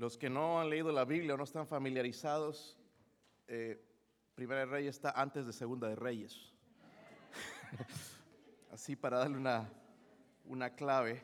[0.00, 2.74] Los que no han leído la Biblia o no están familiarizados,
[3.46, 3.84] eh,
[4.34, 6.54] Primera de Reyes está antes de Segunda de Reyes.
[8.72, 9.70] Así para darle una,
[10.46, 11.22] una clave.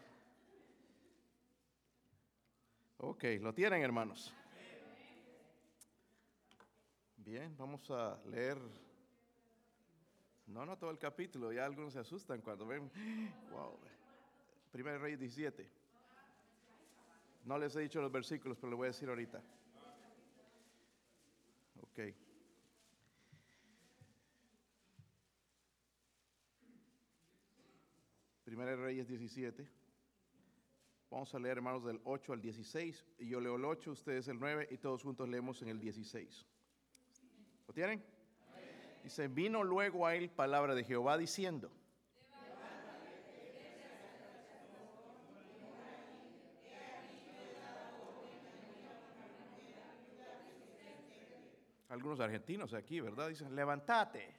[2.98, 4.34] Ok, ¿lo tienen hermanos?
[7.16, 8.58] Bien, vamos a leer.
[10.48, 12.90] No, no todo el capítulo, ya algunos se asustan cuando ven.
[13.52, 13.78] Wow.
[14.70, 15.75] Primera de Reyes 17.
[17.46, 19.40] No les he dicho los versículos, pero les voy a decir ahorita.
[21.80, 22.00] Ok.
[28.44, 29.64] Primera de Reyes 17.
[31.08, 33.06] Vamos a leer, hermanos, del 8 al 16.
[33.18, 36.46] Y yo leo el 8, ustedes el 9 y todos juntos leemos en el 16.
[37.68, 38.04] ¿Lo tienen?
[39.04, 41.70] Dice, vino luego a él palabra de Jehová diciendo.
[51.96, 53.30] Algunos argentinos aquí, ¿verdad?
[53.30, 54.36] Dicen, levántate.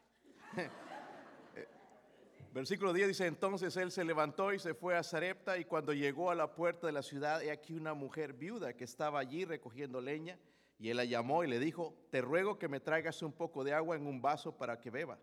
[2.54, 6.30] Versículo 10 dice, entonces él se levantó y se fue a Sarepta y cuando llegó
[6.30, 10.02] a la puerta de la ciudad, he aquí una mujer viuda que estaba allí recogiendo
[10.02, 10.38] leña
[10.78, 13.74] y él la llamó y le dijo, te ruego que me traigas un poco de
[13.74, 15.18] agua en un vaso para que beba.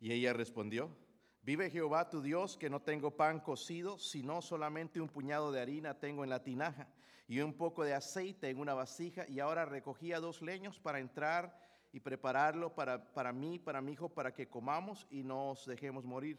[0.00, 0.90] Y ella respondió,
[1.44, 5.98] Vive Jehová tu Dios que no tengo pan cocido, sino solamente un puñado de harina
[5.98, 6.86] tengo en la tinaja
[7.26, 9.26] y un poco de aceite en una vasija.
[9.28, 11.58] Y ahora recogía dos leños para entrar
[11.92, 16.38] y prepararlo para, para mí, para mi hijo, para que comamos y nos dejemos morir.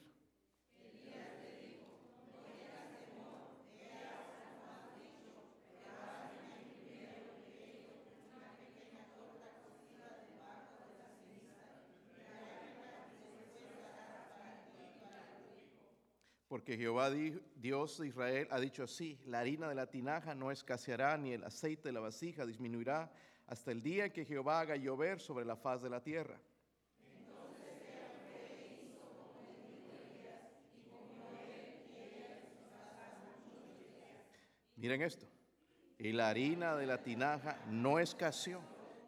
[16.54, 21.18] Porque Jehová Dios de Israel ha dicho así, la harina de la tinaja no escaseará,
[21.18, 23.12] ni el aceite de la vasija disminuirá,
[23.48, 26.40] hasta el día en que Jehová haga llover sobre la faz de la tierra.
[34.76, 35.26] Miren esto,
[35.98, 38.62] y la harina de la tinaja no escaseó,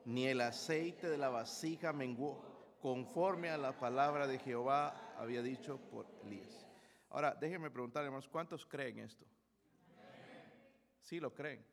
[0.03, 5.77] ni el aceite de la vasija menguó, conforme a la palabra de Jehová había dicho
[5.91, 6.64] por Elías.
[7.15, 9.25] Ahora, déjenme preguntar, hermanos, ¿cuántos creen esto?
[10.99, 11.65] Sí, lo creen.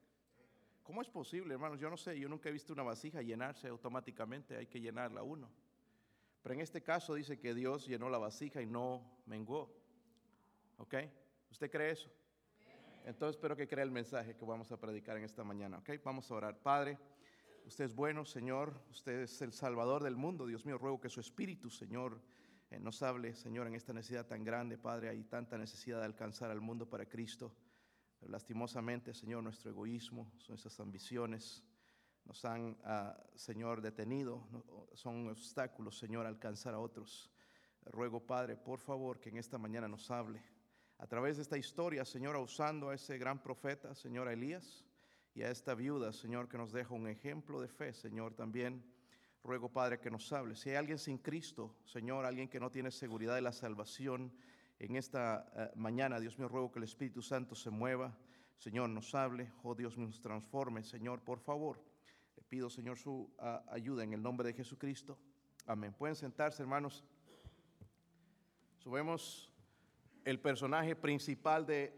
[0.85, 1.81] ¿Cómo es posible, hermanos?
[1.81, 5.51] Yo no sé, yo nunca he visto una vasija llenarse automáticamente, hay que llenarla uno.
[6.45, 9.69] Pero en este caso dice que Dios llenó la vasija y no menguó.
[10.77, 10.95] ¿Ok?
[11.51, 12.09] ¿Usted cree eso?
[13.05, 15.79] Entonces espero que crea el mensaje que vamos a predicar en esta mañana.
[15.79, 15.91] ¿Ok?
[16.05, 16.57] Vamos a orar.
[16.57, 17.01] Padre,
[17.67, 18.81] usted es bueno, Señor.
[18.93, 20.47] Usted es el Salvador del mundo.
[20.47, 22.21] Dios mío, ruego que su Espíritu, Señor,
[22.81, 25.09] nos hable, Señor, en esta necesidad tan grande, Padre.
[25.09, 27.55] Hay tanta necesidad de alcanzar al mundo para Cristo.
[28.23, 31.63] Lastimosamente, Señor, nuestro egoísmo, nuestras ambiciones
[32.25, 34.47] nos han, ah, Señor, detenido.
[34.95, 37.31] Son obstáculos, Señor, alcanzar a otros.
[37.85, 40.43] Ruego, Padre, por favor, que en esta mañana nos hable.
[40.99, 44.85] A través de esta historia, Señor, usando a ese gran profeta, Señor Elías,
[45.35, 48.85] y a esta viuda, Señor, que nos deja un ejemplo de fe, Señor, también
[49.45, 50.55] ruego, Padre, que nos hable.
[50.55, 54.33] Si hay alguien sin Cristo, Señor, alguien que no tiene seguridad de la salvación,
[54.79, 58.17] en esta eh, mañana, Dios mío, ruego que el Espíritu Santo se mueva.
[58.59, 59.53] Señor, nos hable.
[59.63, 60.83] Oh Dios, nos transforme.
[60.83, 61.81] Señor, por favor,
[62.37, 63.31] le pido, Señor, su
[63.69, 65.19] ayuda en el nombre de Jesucristo.
[65.67, 65.93] Amén.
[65.93, 67.05] Pueden sentarse, hermanos.
[68.79, 69.53] Subemos
[70.25, 71.93] el personaje principal de,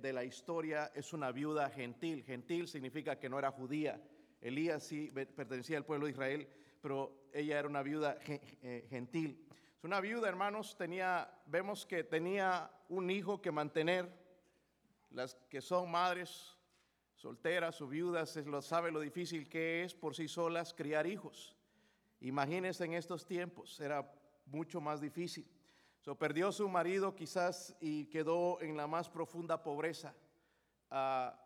[0.00, 2.22] de, la historia es una viuda gentil.
[2.24, 4.02] Gentil significa que no era judía.
[4.40, 6.48] Elías sí pertenecía al pueblo de Israel,
[6.82, 9.48] pero ella era una viuda eh, gentil.
[9.82, 14.20] Una viuda, hermanos, tenía, vemos que tenía un hijo que mantener.
[15.10, 16.56] Las que son madres
[17.14, 21.56] solteras o viudas lo sabe lo difícil que es por sí solas criar hijos.
[22.20, 24.12] Imagínense en estos tiempos, era
[24.46, 25.46] mucho más difícil.
[26.00, 30.14] So, perdió su marido quizás y quedó en la más profunda pobreza.
[30.90, 31.38] Ah,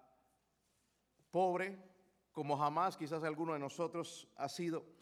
[1.31, 1.79] pobre,
[2.33, 4.96] como jamás quizás alguno de nosotros ha sido.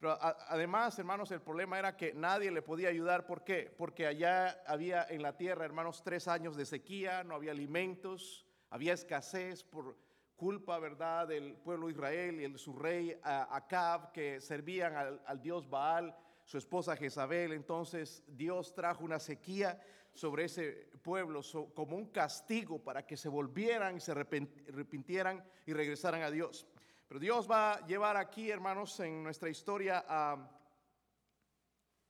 [0.00, 3.26] Pero además, hermanos, el problema era que nadie le podía ayudar.
[3.26, 3.70] ¿Por qué?
[3.76, 8.94] Porque allá había en la tierra, hermanos, tres años de sequía, no había alimentos, había
[8.94, 9.98] escasez por
[10.36, 15.68] culpa, ¿verdad?, del pueblo de Israel y el, su rey Acab, que servían al, dios
[15.68, 17.52] Baal, su esposa Jezabel.
[17.52, 19.78] Entonces Dios trajo una sequía
[20.14, 21.42] sobre ese pueblo
[21.74, 26.66] como un castigo para que se volvieran se arrepintieran y regresaran a Dios.
[27.10, 30.48] Pero Dios va a llevar aquí, hermanos, en nuestra historia a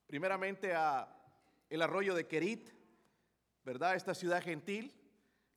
[0.05, 1.11] primeramente a
[1.67, 2.69] el arroyo de Kerit,
[3.63, 3.95] ¿verdad?
[3.95, 4.93] Esta ciudad gentil.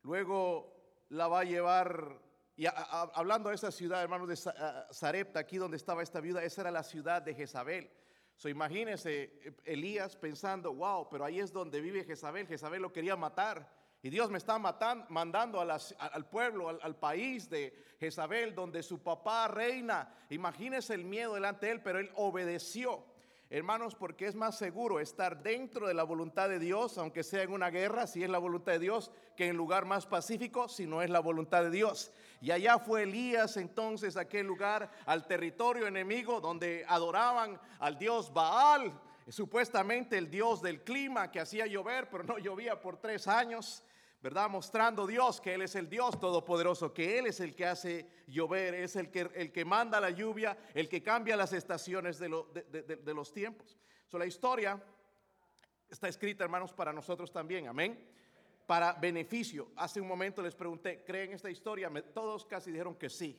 [0.00, 2.23] Luego la va a llevar,
[2.56, 4.37] y hablando de esa ciudad, hermanos, de
[4.91, 7.90] Sarepta, aquí donde estaba esta viuda, esa era la ciudad de Jezabel.
[8.37, 12.47] So, imagínense Elías pensando, wow, pero ahí es donde vive Jezabel.
[12.47, 13.70] Jezabel lo quería matar.
[14.04, 19.48] Y Dios me está matando, mandando al pueblo, al, país de Jezabel, donde su papá
[19.48, 20.12] reina.
[20.28, 23.02] Imagínense el miedo delante de él, pero él obedeció.
[23.48, 27.52] Hermanos, porque es más seguro estar dentro de la voluntad de Dios, aunque sea en
[27.52, 31.00] una guerra, si es la voluntad de Dios, que en lugar más pacífico, si no
[31.00, 32.12] es la voluntad de Dios.
[32.42, 38.30] Y allá fue Elías entonces a aquel lugar, al territorio enemigo, donde adoraban al dios
[38.34, 43.82] Baal, supuestamente el dios del clima que hacía llover, pero no llovía por tres años.
[44.25, 44.49] ¿Verdad?
[44.49, 48.73] Mostrando Dios que Él es el Dios todopoderoso, que Él es el que hace llover,
[48.73, 53.35] es el que, el que manda la lluvia, el que cambia las estaciones de, los
[53.35, 53.76] tiempos.
[54.06, 54.82] So, la historia
[55.91, 58.03] está escrita, hermanos, para nosotros también, amén.
[58.67, 59.73] Para beneficio.
[59.76, 61.93] Hace un momento les pregunté, ¿creen esta historia?
[62.15, 63.38] todos casi dijeron que sí.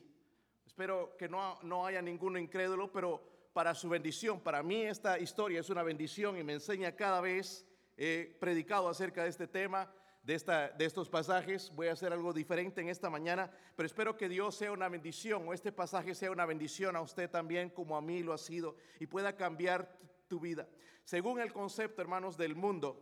[0.64, 3.20] Espero que no, no haya ninguno incrédulo, pero
[3.52, 4.38] para su bendición.
[4.38, 7.66] Para mí esta historia es una bendición y me enseña cada vez,
[7.96, 9.92] he predicado acerca de este tema
[10.26, 11.72] de, esta, de estos pasajes.
[11.74, 15.46] Voy a hacer algo diferente en esta mañana, pero espero que Dios sea una bendición
[15.46, 18.74] o este pasaje sea una bendición a usted también como a mí lo ha sido
[18.98, 19.96] y pueda cambiar
[20.26, 20.68] tu vida.
[21.04, 23.00] Según el concepto, hermanos, del mundo,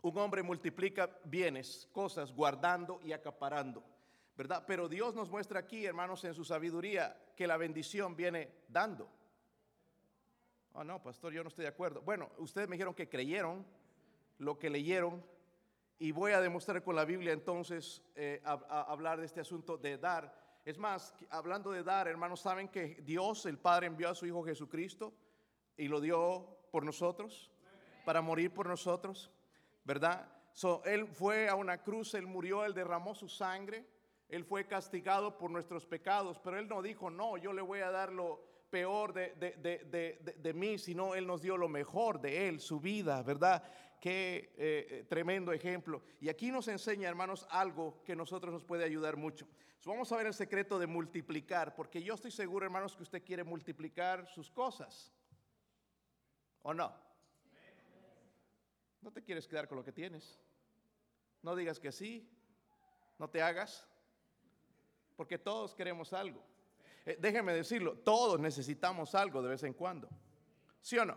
[0.00, 3.84] un hombre multiplica bienes, cosas, guardando y acaparando.
[4.34, 4.64] ¿Verdad?
[4.66, 9.06] Pero Dios nos muestra aquí, hermanos, en su sabiduría, que la bendición viene dando.
[10.72, 12.00] Oh, no, pastor, yo no estoy de acuerdo.
[12.00, 13.66] Bueno, ustedes me dijeron que creyeron
[14.38, 15.22] lo que leyeron
[16.02, 19.98] y voy a demostrar con la Biblia entonces eh, a, hablar de este asunto de
[19.98, 20.34] dar.
[20.64, 24.42] Es más, hablando de dar, hermanos, saben que Dios, el Padre, envió a su Hijo
[24.42, 25.14] Jesucristo
[25.76, 27.52] y lo dio por nosotros,
[28.04, 29.30] para morir por nosotros,
[29.84, 30.28] ¿verdad?
[30.52, 33.86] So, él fue a una cruz, Él murió, Él derramó su sangre,
[34.28, 37.92] Él fue castigado por nuestros pecados, pero Él no dijo, no, yo le voy a
[37.92, 39.52] dar lo peor de, de,
[39.84, 43.62] de, de mí, sino Él nos dio lo mejor de Él, su vida, ¿verdad?
[44.02, 46.02] Qué eh, eh, tremendo ejemplo.
[46.20, 49.46] Y aquí nos enseña, hermanos, algo que nosotros nos puede ayudar mucho.
[49.86, 53.44] vamos a ver el secreto de multiplicar, porque yo estoy seguro, hermanos, que usted quiere
[53.44, 55.12] multiplicar sus cosas.
[56.62, 56.92] ¿O no?
[59.02, 60.36] No te quieres quedar con lo que tienes.
[61.40, 62.28] No digas que sí.
[63.20, 63.86] No te hagas.
[65.14, 66.42] Porque todos queremos algo.
[67.06, 70.08] Eh, decirlo, todos necesitamos algo de vez en cuando.
[70.80, 71.16] ¿Sí o no?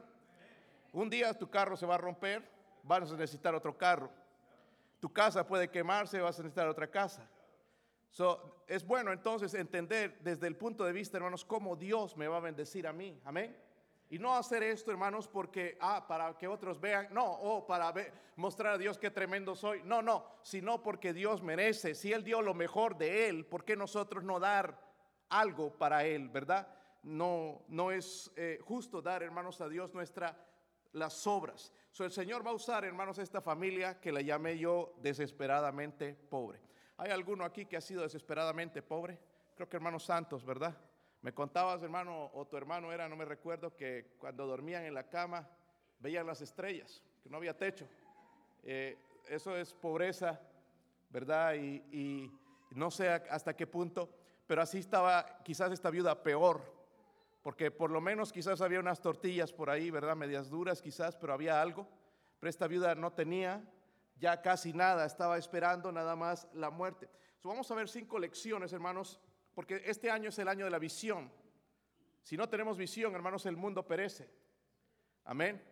[0.94, 2.55] Un día tu carro se va a romper,
[2.86, 4.10] vas a necesitar otro carro.
[5.00, 7.30] Tu casa puede quemarse, vas a necesitar otra casa.
[8.10, 12.38] So, es bueno entonces entender desde el punto de vista, hermanos, cómo Dios me va
[12.38, 13.20] a bendecir a mí.
[13.26, 13.56] Amén.
[14.10, 17.94] Y no hacer esto, hermanos, porque, ah, para que otros vean, no, o para
[18.36, 19.82] mostrar a Dios qué tremendo soy.
[19.84, 21.96] No, no, sino porque Dios merece.
[21.96, 24.80] Si Él dio lo mejor de Él, ¿por qué nosotros no dar
[25.30, 26.68] algo para Él, verdad?
[27.04, 30.38] No, no es eh, justo dar, hermanos, a Dios nuestra,
[30.96, 31.74] las obras.
[31.92, 36.60] So, el Señor va a usar, hermanos, esta familia que la llamé yo desesperadamente pobre.
[36.98, 39.20] ¿Hay alguno aquí que ha sido desesperadamente pobre?
[39.56, 40.76] Creo que hermanos santos, ¿verdad?
[41.22, 45.10] Me contabas, hermano, o tu hermano era, no me recuerdo, que cuando dormían en la
[45.10, 45.48] cama
[46.00, 47.88] veían las estrellas, que no había techo.
[48.64, 50.40] Eh, eso es pobreza,
[51.10, 51.56] ¿verdad?
[51.56, 52.32] Y, y
[52.72, 54.10] no sé hasta qué punto,
[54.48, 56.75] pero así estaba quizás esta viuda peor,
[57.46, 60.16] porque por lo menos quizás había unas tortillas por ahí, ¿verdad?
[60.16, 61.88] Medias duras quizás, pero había algo.
[62.40, 63.64] Pero esta viuda no tenía
[64.16, 67.08] ya casi nada, estaba esperando nada más la muerte.
[67.44, 69.20] vamos a ver cinco lecciones, hermanos,
[69.54, 71.32] porque este año es el año de la visión.
[72.24, 74.28] Si no tenemos visión, hermanos, el mundo perece.
[75.26, 75.64] Amén.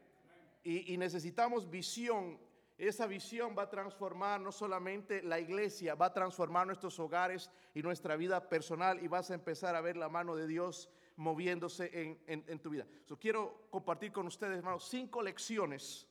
[0.61, 2.39] Y, y necesitamos visión.
[2.77, 7.83] Esa visión va a transformar no solamente la iglesia, va a transformar nuestros hogares y
[7.83, 12.59] nuestra vida personal y vas a empezar a ver la mano de Dios moviéndose en,
[12.59, 12.87] tu vida.
[13.19, 16.07] quiero compartir con ustedes, hermanos, cinco lecciones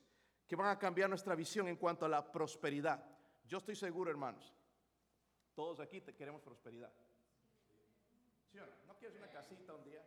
[0.47, 3.05] que van a cambiar nuestra visión en cuanto a la prosperidad.
[3.45, 4.55] Yo estoy seguro, hermanos,
[5.55, 6.93] todos aquí queremos prosperidad.
[8.53, 8.73] ¿Sí o no?
[8.87, 10.05] ¿No quieres una casita un día?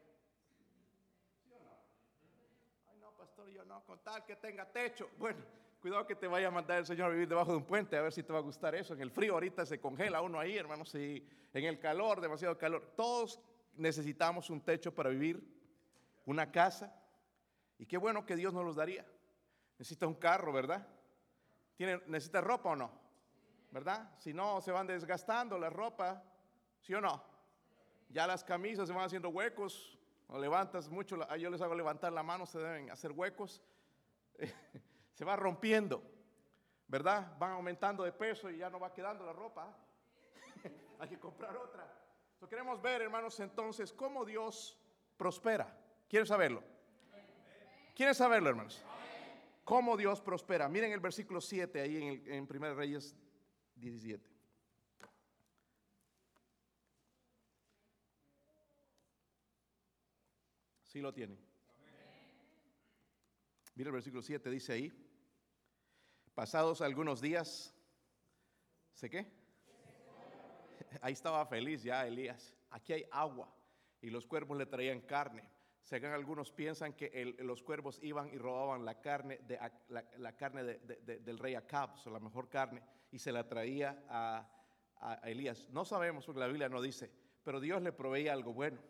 [1.44, 1.78] ¿Sí o no?
[2.90, 5.10] Ay, no, pastor, yo no, con tal que tenga techo.
[5.18, 5.44] Bueno,
[5.86, 8.02] cuidado que te vaya a mandar el Señor a vivir debajo de un puente, a
[8.02, 8.96] ver si te va a gustar eso.
[8.96, 11.24] En el frío ahorita se congela uno ahí, hermanos, y
[11.54, 12.94] en el calor, demasiado calor.
[12.96, 13.40] Todos
[13.76, 15.48] necesitamos un techo para vivir,
[16.26, 16.92] una casa.
[17.78, 19.06] Y qué bueno que Dios nos los daría.
[19.78, 20.88] Necesita un carro, ¿verdad?
[21.76, 22.90] ¿Tiene, ¿Necesita ropa o no?
[23.70, 24.10] ¿Verdad?
[24.18, 26.24] Si no, se van desgastando la ropa,
[26.82, 27.24] ¿sí o no?
[28.10, 30.00] Ya las camisas se van haciendo huecos,
[30.30, 33.62] o levantas mucho, yo les hago levantar la mano, se deben hacer huecos.
[35.16, 36.04] se va rompiendo,
[36.88, 37.36] ¿verdad?
[37.40, 39.76] Van aumentando de peso y ya no va quedando la ropa.
[41.00, 41.92] Hay que comprar otra.
[42.50, 44.78] queremos ver, hermanos, entonces, cómo Dios
[45.18, 45.74] prospera.
[46.10, 46.62] ¿Quieren saberlo?
[47.96, 48.84] ¿Quieren saberlo, hermanos?
[49.64, 50.68] Cómo Dios prospera.
[50.68, 53.16] Miren el versículo 7 ahí en, en 1 Reyes
[53.76, 54.30] 17.
[60.84, 61.40] Sí lo tienen.
[63.76, 65.05] Mira el versículo 7, dice ahí,
[66.36, 67.74] pasados algunos días,
[68.94, 69.26] ¿sé qué?
[71.02, 72.54] Ahí estaba feliz ya Elías.
[72.70, 73.50] Aquí hay agua
[74.02, 75.50] y los cuervos le traían carne.
[75.82, 81.40] Según algunos piensan que los cuervos iban y robaban la carne, de, la, carne del
[81.40, 84.50] rey Acab, o la mejor carne, y se la traía a,
[85.00, 85.70] a Elías.
[85.70, 87.12] No sabemos porque la Biblia no dice,
[87.44, 88.82] pero Dios le proveía algo bueno.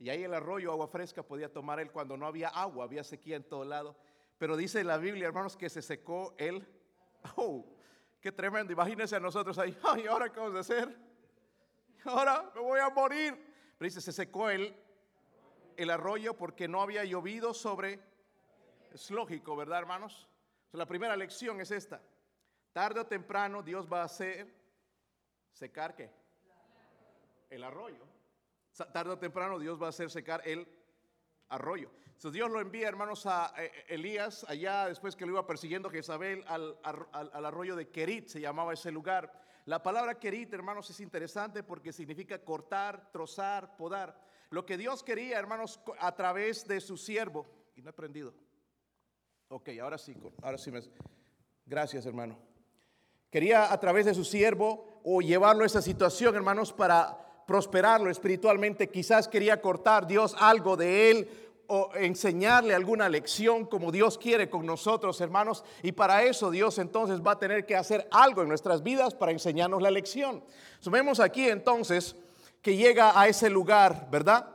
[0.00, 3.36] Y ahí el arroyo, agua fresca, podía tomar él cuando no había agua, había sequía
[3.36, 3.96] en todo lado.
[4.38, 6.66] Pero dice la Biblia, hermanos, que se secó el...
[7.36, 7.64] ¡Oh!
[8.20, 8.72] ¡Qué tremendo!
[8.72, 9.76] Imagínense a nosotros ahí.
[9.84, 10.96] ¡Ay, ahora qué vamos a hacer!
[12.04, 13.34] Ahora me voy a morir.
[13.78, 14.74] Pero dice, se secó el,
[15.76, 18.00] el arroyo porque no había llovido sobre...
[18.92, 20.26] Es lógico, ¿verdad, hermanos?
[20.72, 22.00] la primera lección es esta.
[22.72, 24.46] Tarde o temprano Dios va a hacer
[25.52, 26.10] secar qué?
[27.48, 28.06] El arroyo.
[28.92, 30.66] Tarde o temprano Dios va a hacer secar el
[31.50, 31.90] arroyo.
[32.06, 36.44] Entonces Dios lo envía, hermanos, a eh, Elías, allá después que lo iba persiguiendo Jezabel,
[36.48, 39.32] al, al, arroyo de Kerit, se llamaba ese lugar.
[39.66, 44.20] La palabra Kerit, hermanos, es interesante porque significa cortar, trozar, podar.
[44.50, 48.34] Lo que Dios quería, hermanos, a través de su siervo, y no he aprendido.
[49.48, 50.80] Ok, ahora sí, ahora sí me...
[51.66, 52.38] Gracias, hermano.
[53.30, 58.90] Quería a través de su siervo o llevarlo a esa situación, hermanos, para prosperarlo espiritualmente.
[58.90, 61.28] Quizás quería cortar Dios algo de él
[61.66, 65.64] o enseñarle alguna lección como Dios quiere con nosotros, hermanos.
[65.82, 69.32] Y para eso Dios entonces va a tener que hacer algo en nuestras vidas para
[69.32, 70.44] enseñarnos la lección.
[70.92, 72.14] Vemos aquí entonces
[72.62, 74.46] que llega a ese lugar, ¿verdad?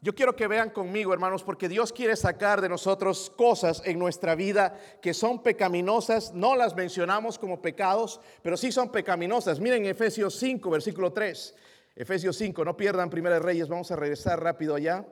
[0.00, 4.36] Yo quiero que vean conmigo, hermanos, porque Dios quiere sacar de nosotros cosas en nuestra
[4.36, 6.32] vida que son pecaminosas.
[6.34, 9.58] No las mencionamos como pecados, pero sí son pecaminosas.
[9.58, 11.54] Miren Efesios 5, versículo 3.
[11.96, 15.06] Efesios 5, no pierdan Primera Reyes, vamos a regresar rápido allá.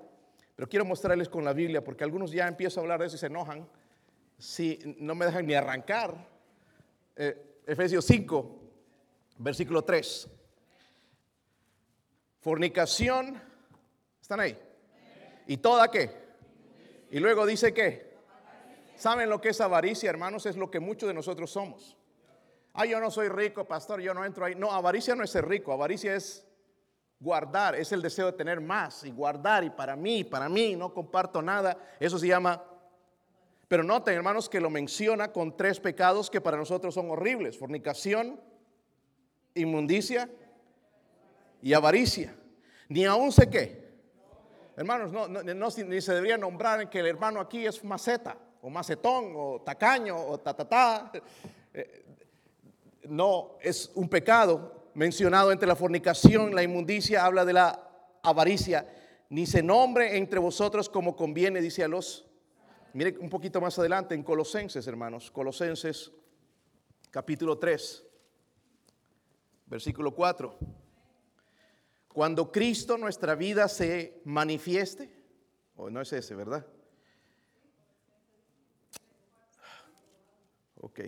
[0.57, 3.19] Pero quiero mostrarles con la Biblia, porque algunos ya empiezo a hablar de eso y
[3.19, 3.69] se enojan.
[4.39, 6.29] Si no me dejan ni arrancar.
[7.17, 8.61] Eh, Efesios 5,
[9.39, 10.29] versículo 3.
[12.41, 13.41] Fornicación,
[14.21, 14.59] ¿están ahí?
[15.47, 16.11] ¿Y toda qué?
[17.11, 18.15] Y luego dice que,
[18.97, 20.47] ¿saben lo que es avaricia, hermanos?
[20.47, 21.97] Es lo que muchos de nosotros somos.
[22.75, 24.55] Ah, yo no soy rico, pastor, yo no entro ahí.
[24.57, 26.45] No, avaricia no es ser rico, avaricia es
[27.23, 30.93] guardar, es el deseo de tener más y guardar y para mí, para mí, no
[30.93, 31.77] comparto nada.
[31.99, 32.63] Eso se llama...
[33.69, 37.57] Pero noten, hermanos, que lo menciona con tres pecados que para nosotros son horribles.
[37.57, 38.39] Fornicación,
[39.55, 40.29] inmundicia
[41.63, 42.35] y avaricia.
[42.89, 43.93] Ni aún sé qué.
[44.77, 49.63] Hermanos, no, ni se debería nombrar que el hermano aquí es maceta, o macetón, o
[49.65, 51.11] tacaño, o tatatá.
[51.75, 52.05] Eh,
[53.09, 58.87] no, es un pecado mencionado entre la fornicación, la inmundicia, habla de la avaricia.
[59.31, 62.27] Ni se nombre entre vosotros como conviene, dice a los.
[62.93, 65.31] Mire un poquito más adelante en Colosenses, hermanos.
[65.31, 66.13] Colosenses
[67.11, 68.07] capítulo 3,
[69.67, 70.59] versículo 4.
[72.09, 75.11] Cuando Cristo nuestra vida se manifieste,
[75.77, 76.67] o no es ese, ¿verdad?
[80.81, 81.01] Ok.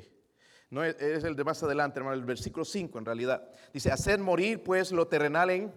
[0.74, 3.48] No es, el de más adelante, hermano, el versículo 5 en realidad.
[3.72, 5.72] Dice, hacer morir pues lo terrenal en...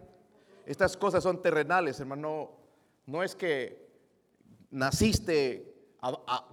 [0.65, 2.49] Estas cosas son terrenales, hermano.
[3.05, 3.87] No, es que
[4.71, 5.71] naciste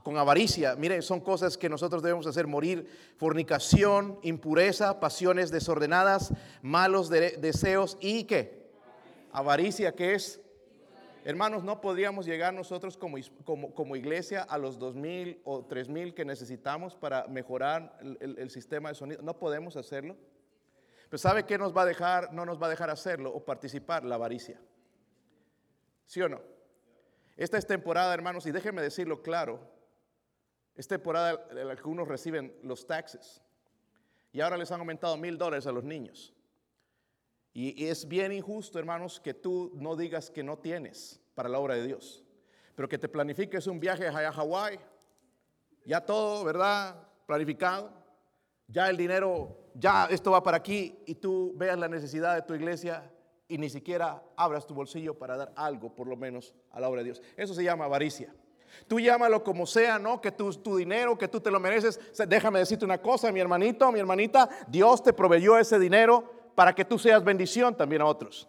[0.03, 0.77] con avaricia.
[0.77, 2.87] Mire, son cosas que nosotros debemos hacer morir.
[3.17, 8.69] Fornicación, impureza, pasiones desordenadas, malos deseos y qué?
[9.33, 10.43] Avaricia, que es
[11.27, 13.17] Hermanos, no podríamos llegar nosotros como,
[13.75, 18.91] como, iglesia a los dos mil o tres mil que necesitamos para mejorar el, sistema
[18.91, 19.23] de sonido.
[19.23, 20.19] No podemos hacerlo.
[21.09, 24.05] Pero ¿sabe qué nos va a dejar, no nos va a dejar hacerlo o participar?
[24.05, 24.61] La avaricia.
[26.05, 26.43] ¿Sí o no?
[27.39, 29.61] Esta es temporada, hermanos, y déjenme decirlo claro,
[30.75, 33.41] es temporada en la que unos reciben los taxes.
[34.31, 36.34] Y ahora les han aumentado mil dólares a los niños.
[37.57, 41.77] Y es bien injusto, hermanos, que tú no digas que no tienes para la obra
[41.77, 42.25] de Dios,
[42.75, 44.81] pero que te planifiques un viaje a Hawái,
[45.85, 46.97] ya todo, ¿verdad?
[47.27, 47.93] Planificado,
[48.67, 52.55] ya el dinero, ya esto va para aquí y tú veas la necesidad de tu
[52.55, 53.09] iglesia
[53.47, 57.03] y ni siquiera abras tu bolsillo para dar algo, por lo menos, a la obra
[57.03, 57.23] de Dios.
[57.37, 58.35] Eso se llama avaricia.
[58.89, 60.21] Tú llámalo como sea, ¿no?
[60.21, 62.01] Que tu, tu dinero, que tú te lo mereces.
[62.27, 66.85] Déjame decirte una cosa, mi hermanito, mi hermanita, Dios te proveyó ese dinero para que
[66.85, 68.49] tú seas bendición también a otros.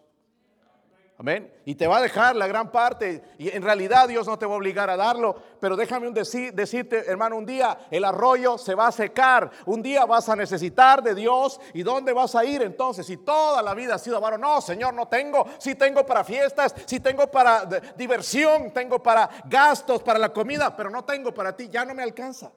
[1.18, 1.50] Amén.
[1.64, 3.24] Y te va a dejar la gran parte.
[3.38, 5.42] Y en realidad Dios no te va a obligar a darlo.
[5.62, 9.50] Pero déjame un decirte, hermano, un día el arroyo se va a secar.
[9.66, 11.62] Un día vas a necesitar de Dios.
[11.74, 13.06] ¿Y dónde vas a ir entonces?
[13.06, 14.42] Si toda la vida ha sido varón.
[14.42, 15.46] No, Señor, no tengo.
[15.58, 20.76] Si tengo para fiestas, si tengo para diversión, tengo para gastos, para la comida.
[20.76, 21.70] Pero no tengo para ti.
[21.70, 22.52] Ya no me alcanza.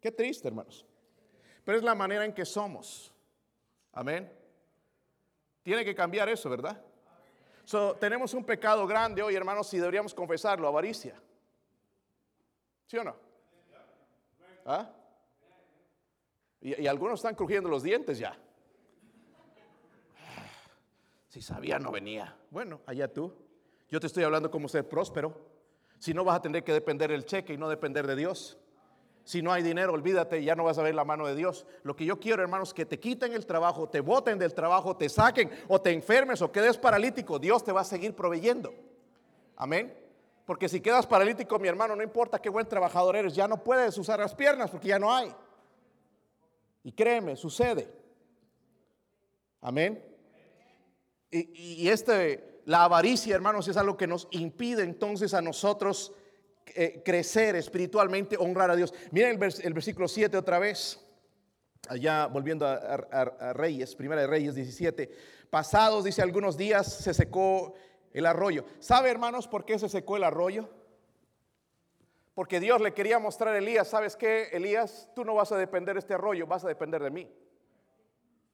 [0.00, 0.84] Qué triste, hermanos.
[1.64, 3.10] Pero es la manera en que somos.
[3.90, 4.43] Amén.
[5.64, 6.80] Tiene que cambiar eso, ¿verdad?
[7.98, 11.18] tenemos un pecado grande hoy, hermanos, y deberíamos confesarlo, avaricia.
[12.86, 13.16] ¿Sí o no?
[14.66, 14.90] ¿Ah?
[16.60, 18.38] Y, algunos están crujiendo los dientes ya.
[21.28, 22.36] Si sabía, no venía.
[22.50, 23.34] Bueno, allá tú.
[23.88, 25.34] Yo te estoy hablando como ser próspero.
[25.98, 28.58] Si no vas a tener que depender del cheque y no depender de Dios.
[29.24, 31.66] Si no hay dinero, olvídate, ya no vas a ver la mano de Dios.
[31.82, 35.08] Lo que yo quiero, hermanos, que te quiten el trabajo, te boten del trabajo, te
[35.08, 37.38] saquen o te enfermes o quedes paralítico.
[37.38, 38.74] Dios te va a seguir proveyendo.
[39.56, 39.96] Amén.
[40.44, 43.96] Porque si quedas paralítico, mi hermano, no importa qué buen trabajador eres, ya no puedes
[43.96, 45.34] usar las piernas porque ya no hay.
[46.82, 47.90] Y créeme, sucede.
[49.62, 50.04] Amén.
[51.30, 56.12] Y, y este, la avaricia, hermanos, es algo que nos impide entonces a nosotros
[56.74, 58.92] eh, crecer espiritualmente, honrar a Dios.
[59.12, 61.00] Miren el, versículo 7 otra vez.
[61.88, 65.10] Allá volviendo a, Reyes, Primera de Reyes 17.
[65.50, 67.74] Pasados, dice, algunos días se secó
[68.12, 68.64] el arroyo.
[68.80, 70.68] ¿Sabe, hermanos, por qué se secó el arroyo?
[72.34, 75.08] Porque Dios le quería mostrar a Elías, ¿sabes qué, Elías?
[75.14, 77.30] Tú no vas a depender de este arroyo, vas a depender de mí.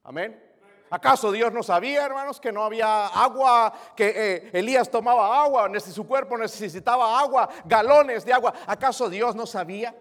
[0.03, 0.50] Amén.
[0.91, 6.05] ¿Acaso Dios no sabía, hermanos, que no había agua, que eh, Elías tomaba agua, su
[6.05, 8.53] cuerpo necesitaba agua, galones de agua?
[8.67, 9.95] ¿Acaso Dios no sabía?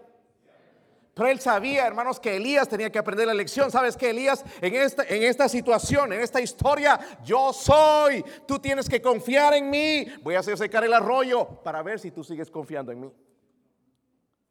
[1.14, 3.70] Pero él sabía, hermanos, que Elías tenía que aprender la lección.
[3.70, 8.24] ¿Sabes que Elías, en esta, en esta situación, en esta historia, yo soy.
[8.48, 10.06] Tú tienes que confiar en mí.
[10.22, 13.12] Voy a hacer secar el arroyo para ver si tú sigues confiando en mí.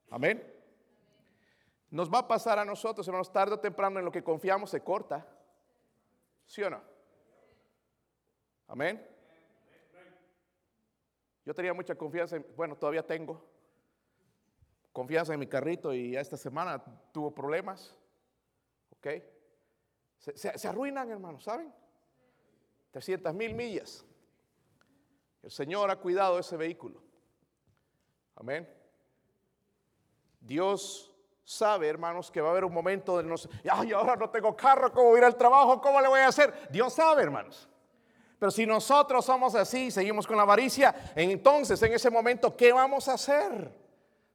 [0.09, 0.41] Amén.
[1.91, 4.81] Nos va a pasar a nosotros, hermanos, tarde o temprano en lo que confiamos se
[4.81, 5.27] corta.
[6.49, 6.81] ¿Sí o no?
[8.67, 9.07] Amén.
[11.45, 13.47] Yo tenía mucha confianza, en, bueno, todavía tengo
[14.91, 17.95] confianza en mi carrito y esta semana tuvo problemas.
[18.89, 19.07] ¿Ok?
[20.17, 21.71] Se, arruinan, hermanos, ¿saben?
[22.91, 24.03] 300 mil millas.
[25.43, 27.03] El Señor ha cuidado ese vehículo.
[28.35, 28.67] Amén.
[30.41, 31.08] Dios
[31.49, 34.91] sabe, hermanos, que va a haber un momento de nos, ay, ahora no tengo carro,
[34.91, 35.81] ¿cómo voy ir al trabajo?
[35.81, 36.53] ¿Cómo le voy a hacer?
[36.69, 37.67] Dios sabe, hermanos.
[38.37, 43.07] Pero si nosotros somos así, seguimos con la avaricia, entonces en ese momento, ¿qué vamos
[43.07, 43.73] a hacer?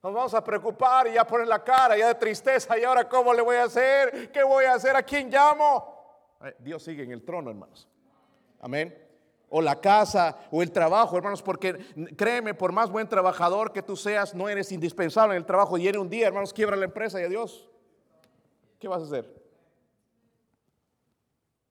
[0.02, 3.32] Nos vamos a preocupar y ya poner la cara, ya de tristeza, y ahora ¿cómo
[3.32, 4.32] le voy a hacer?
[4.32, 4.96] ¿Qué voy a hacer?
[4.96, 6.36] ¿A quién llamo?
[6.42, 7.88] Eh, Dios sigue en el trono, hermanos.
[8.60, 9.03] Amén
[9.56, 11.78] o la casa o el trabajo, hermanos, porque
[12.16, 15.78] créeme, por más buen trabajador que tú seas, no eres indispensable en el trabajo.
[15.78, 17.70] Y en un día, hermanos, quiebra la empresa y adiós.
[18.80, 19.32] ¿Qué vas a hacer?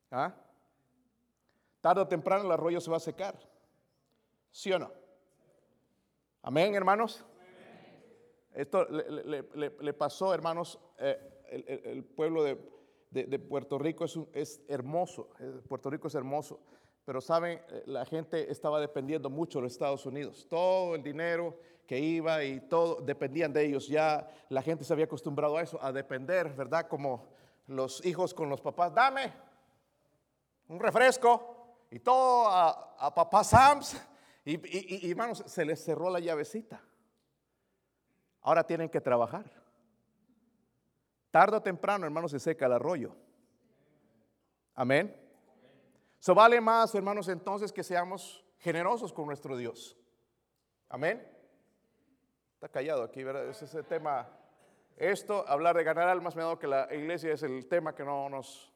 [0.10, 0.34] ¿Ah?
[1.82, 3.38] Tarde o temprano el arroyo se va a secar.
[4.50, 4.90] ¿Sí o no?
[6.42, 7.26] Amén, hermanos.
[8.54, 11.20] Esto le, pasó, hermanos, eh,
[11.84, 15.32] el, pueblo de, Puerto Rico es, es hermoso.
[15.42, 16.62] Eh, Puerto Rico es hermoso.
[17.06, 20.48] Pero saben, eh, la gente estaba dependiendo mucho de los Estados Unidos.
[20.50, 23.88] Todo el dinero que iba y todo dependían de ellos.
[23.88, 26.88] Ya la gente se había acostumbrado a eso, a depender, ¿verdad?
[26.88, 27.28] Como
[27.68, 28.94] los hijos con los papás.
[28.94, 29.34] Dame
[30.70, 34.02] un refresco y todo a, papá Sams.
[34.46, 36.82] Y, y hermanos, se les cerró la llavecita.
[38.42, 39.46] Ahora tienen que trabajar.
[41.32, 43.16] Tardo o temprano, hermanos, se seca el arroyo.
[44.76, 45.23] Amén.
[46.24, 49.98] Se vale más, hermanos, entonces que seamos generosos con nuestro Dios.
[50.88, 51.22] Amén.
[52.54, 53.50] Está callado aquí, ¿verdad?
[53.50, 54.30] Ese es el tema.
[54.96, 58.06] Esto, hablar de ganar almas, me ha dado que la iglesia es el tema que
[58.06, 58.72] no nos.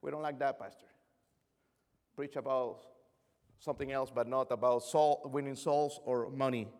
[0.00, 0.88] We don't like that, Pastor.
[2.14, 2.86] Preach about
[3.58, 6.72] something else, but not about soul, winning souls or money.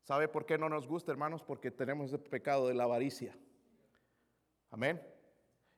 [0.00, 1.42] ¿Sabe por qué no nos gusta, hermanos?
[1.42, 3.36] Porque tenemos el pecado de la avaricia.
[4.70, 4.98] Amén.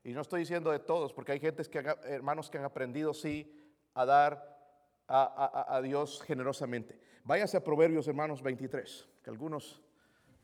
[0.09, 3.55] Y no estoy diciendo de todos, porque hay gente que, hermanos que han aprendido, sí,
[3.93, 4.59] a dar
[5.07, 6.99] a, Dios generosamente.
[7.25, 9.83] Váyase a Proverbios, hermanos, 23, que algunos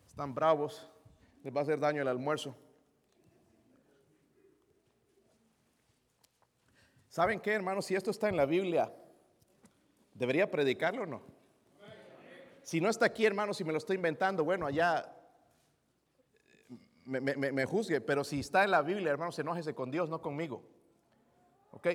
[0.06, 0.92] están bravos,
[1.42, 2.54] les va a hacer daño el almuerzo.
[7.08, 7.86] ¿Saben qué, hermanos?
[7.86, 8.92] Si esto está en la Biblia,
[10.12, 11.22] ¿debería predicarlo o no?
[12.62, 15.13] Si no está aquí, hermano, si me lo estoy inventando, bueno, allá
[17.04, 20.62] me, juzgue, pero si está en la Biblia, hermano, se enójese con Dios, no conmigo.
[21.70, 21.88] ¿Ok?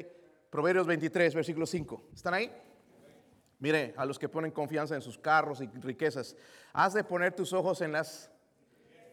[0.49, 2.09] Proverbios 23, versículo 5.
[2.13, 2.51] ¿Están ahí?
[3.59, 6.35] Mire, a los que ponen confianza en sus carros y riquezas,
[6.73, 8.31] has de poner tus ojos en las,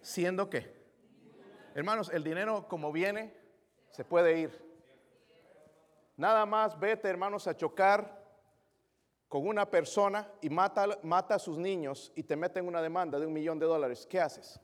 [0.00, 0.72] siendo que,
[1.74, 3.34] hermanos, el dinero como viene,
[3.90, 4.66] se puede ir.
[6.16, 8.24] Nada más vete, hermanos, a chocar
[9.28, 13.26] con una persona y mata, mata a sus niños y te meten una demanda de
[13.26, 14.06] un millón de dólares.
[14.08, 14.60] ¿Qué haces?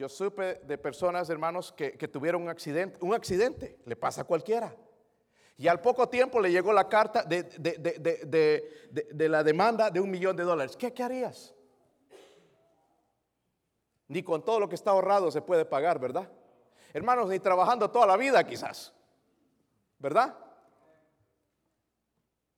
[0.00, 2.96] Yo supe de personas, hermanos, que, tuvieron un accidente.
[3.02, 4.74] Un accidente le pasa a cualquiera.
[5.58, 10.44] Y al poco tiempo le llegó la carta de, la demanda de un millón de
[10.44, 10.74] dólares.
[10.74, 11.54] ¿Qué, ¿Qué harías?
[14.08, 16.32] Ni con todo lo que está ahorrado se puede pagar, ¿verdad?
[16.94, 18.94] Hermanos, ni trabajando toda la vida quizás.
[19.98, 20.34] ¿Verdad?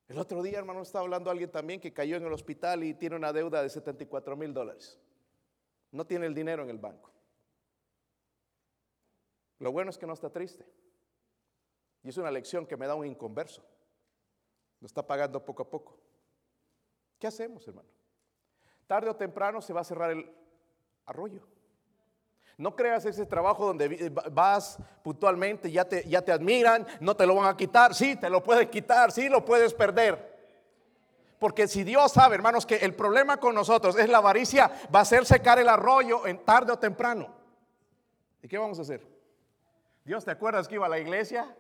[0.07, 3.17] El otro día, hermano, estaba hablando alguien también que cayó en el hospital y tiene
[3.17, 4.97] una deuda de 74 mil dólares.
[5.91, 7.11] No tiene el dinero en el banco.
[9.63, 10.67] Lo bueno es que no está triste.
[12.03, 13.63] Y es una lección que me da un inconverso.
[14.81, 15.97] Lo está pagando poco a poco.
[17.17, 17.89] ¿Qué hacemos, hermano?
[18.89, 20.29] Tarde o temprano se va a cerrar el
[21.07, 21.47] arroyo.
[22.59, 27.37] No creas ese trabajo donde vas puntualmente, ya te, ya te admiran, no te lo
[27.37, 27.95] van a quitar.
[27.95, 30.33] Sí, te lo pueden quitar, sí, lo puedes perder.
[31.39, 35.03] Porque si Dios sabe, hermanos, que el problema con nosotros es la avaricia, va a
[35.03, 37.33] hacer secar el arroyo en tarde o temprano.
[38.43, 39.12] ¿Y qué vamos a hacer?
[40.05, 41.55] Dios, ¿te acuerdas que iba a la iglesia?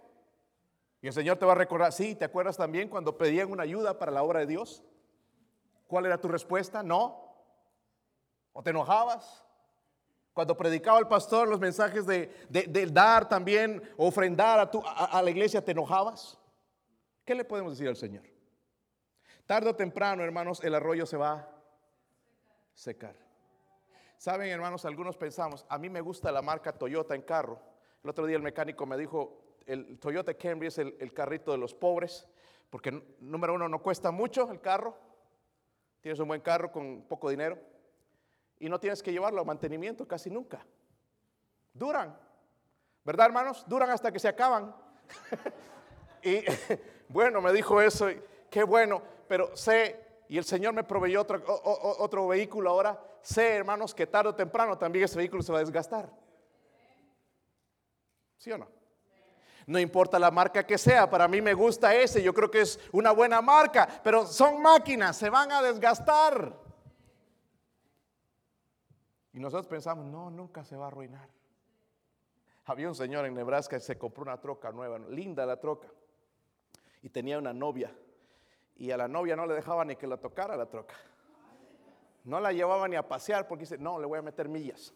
[1.01, 3.99] Y el Señor te va a recordar, sí, ¿te acuerdas también cuando pedían una ayuda
[3.99, 4.83] para la obra de Dios?
[5.87, 6.83] ¿Cuál era tu respuesta?
[6.83, 7.35] No.
[8.53, 9.45] ¿O te enojabas?
[10.33, 12.31] Cuando predicaba el pastor los mensajes de,
[12.91, 16.39] dar también, ofrendar a, tu, a, la iglesia, ¿te enojabas?
[17.25, 18.25] ¿Qué le podemos decir al Señor?
[19.47, 21.49] Tarde o temprano, hermanos, el arroyo se va a
[22.75, 23.15] secar.
[24.17, 27.72] Saben, hermanos, algunos pensamos, a mí me gusta la marca Toyota en carro
[28.03, 31.75] el otro día el mecánico me dijo, el Toyota Camry es el, carrito de los
[31.75, 32.29] pobres,
[32.69, 34.97] porque número uno no cuesta mucho el carro,
[36.01, 37.59] tienes un buen carro con poco dinero
[38.59, 40.67] y no tienes que llevarlo a mantenimiento casi nunca.
[41.73, 42.19] Duran,
[43.05, 43.65] ¿verdad hermanos?
[43.69, 44.75] Duran hasta que se acaban.
[46.23, 46.43] y
[47.09, 48.09] bueno, me dijo eso,
[48.51, 53.95] qué bueno, pero sé, y el Señor me proveyó otro, otro vehículo ahora, sé hermanos
[53.95, 56.22] que tarde o temprano también ese vehículo se va a desgastar.
[58.43, 58.67] ¿Sí o no?
[59.69, 62.81] No importa la marca que sea, para mí me gusta ese, yo creo que es
[62.91, 66.59] una buena marca, pero son máquinas, se van a desgastar.
[69.33, 71.29] Y nosotros pensamos, no, nunca se va a arruinar.
[72.65, 75.87] Había un señor en Nebraska que se compró una troca nueva, linda la troca,
[77.01, 77.95] y tenía una novia,
[78.75, 80.97] y a la novia no le dejaba ni que la tocara la troca.
[82.25, 84.93] No la llevaba ni a pasear porque dice, no, le voy a meter millas.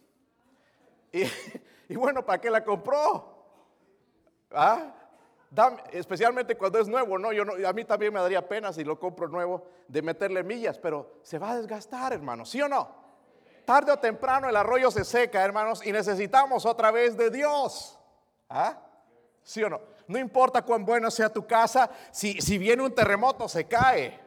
[1.13, 3.36] Y, bueno, ¿para qué la compró?
[4.53, 4.93] ¿Ah?
[5.93, 7.31] especialmente cuando es nuevo, ¿no?
[7.67, 11.39] A mí también me daría pena si lo compro nuevo de meterle millas, pero se
[11.39, 13.07] va a desgastar, hermanos, ¿sí o no?
[13.65, 17.99] Tarde o temprano el arroyo se seca, hermanos, y necesitamos otra vez de Dios.
[18.49, 18.79] ¿Ah?
[19.43, 19.81] ¿Sí o no?
[20.09, 24.21] No importa cuán buena sea tu casa, si, si viene un terremoto se cae.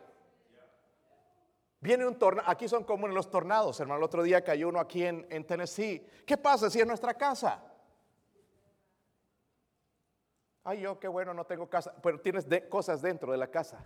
[1.80, 4.00] Viene un tornado, aquí son comunes los tornados, hermano.
[4.00, 6.06] El otro día cayó uno aquí en, en Tennessee.
[6.26, 7.64] ¿Qué pasa si es nuestra casa?
[10.70, 13.84] Ay, yo qué bueno, no tengo casa, pero tienes cosas dentro de la casa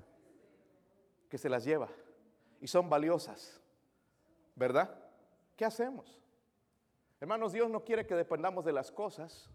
[1.30, 1.88] que se las lleva
[2.60, 3.62] y son valiosas,
[4.54, 4.94] ¿verdad?
[5.56, 6.22] ¿Qué hacemos?
[7.22, 9.50] Hermanos, Dios no quiere que dependamos de las cosas,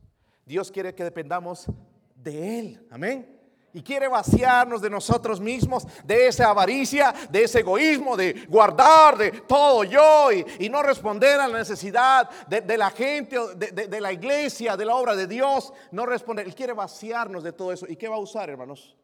[0.47, 1.67] Dios quiere que dependamos
[2.15, 3.38] de Él, amén
[3.73, 9.31] y quiere vaciarnos de nosotros mismos, de esa avaricia, de ese egoísmo, de guardar de
[9.43, 14.85] todo yo y, no responder a la necesidad de, la gente, de, la iglesia, de
[14.85, 16.47] la obra de Dios, no responder.
[16.47, 17.87] Él quiere vaciarnos de todo eso.
[17.89, 18.97] ¿Y qué va a usar, hermanos?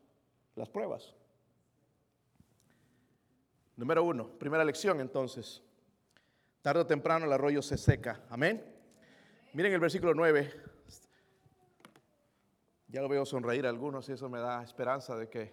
[0.55, 1.15] Las pruebas.
[3.77, 5.63] Número uno, primera lección entonces.
[6.63, 8.21] Tarde o temprano el arroyo se seca.
[8.31, 8.65] Amén.
[9.53, 10.74] Miren el versículo 9.
[12.95, 15.53] Ya lo veo sonreír a algunos y eso me da esperanza de que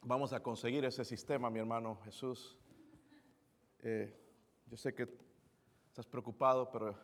[0.00, 2.56] vamos a conseguir ese sistema, mi hermano Jesús.
[3.80, 4.18] Eh,
[4.64, 5.06] yo sé que
[5.88, 6.98] estás preocupado, pero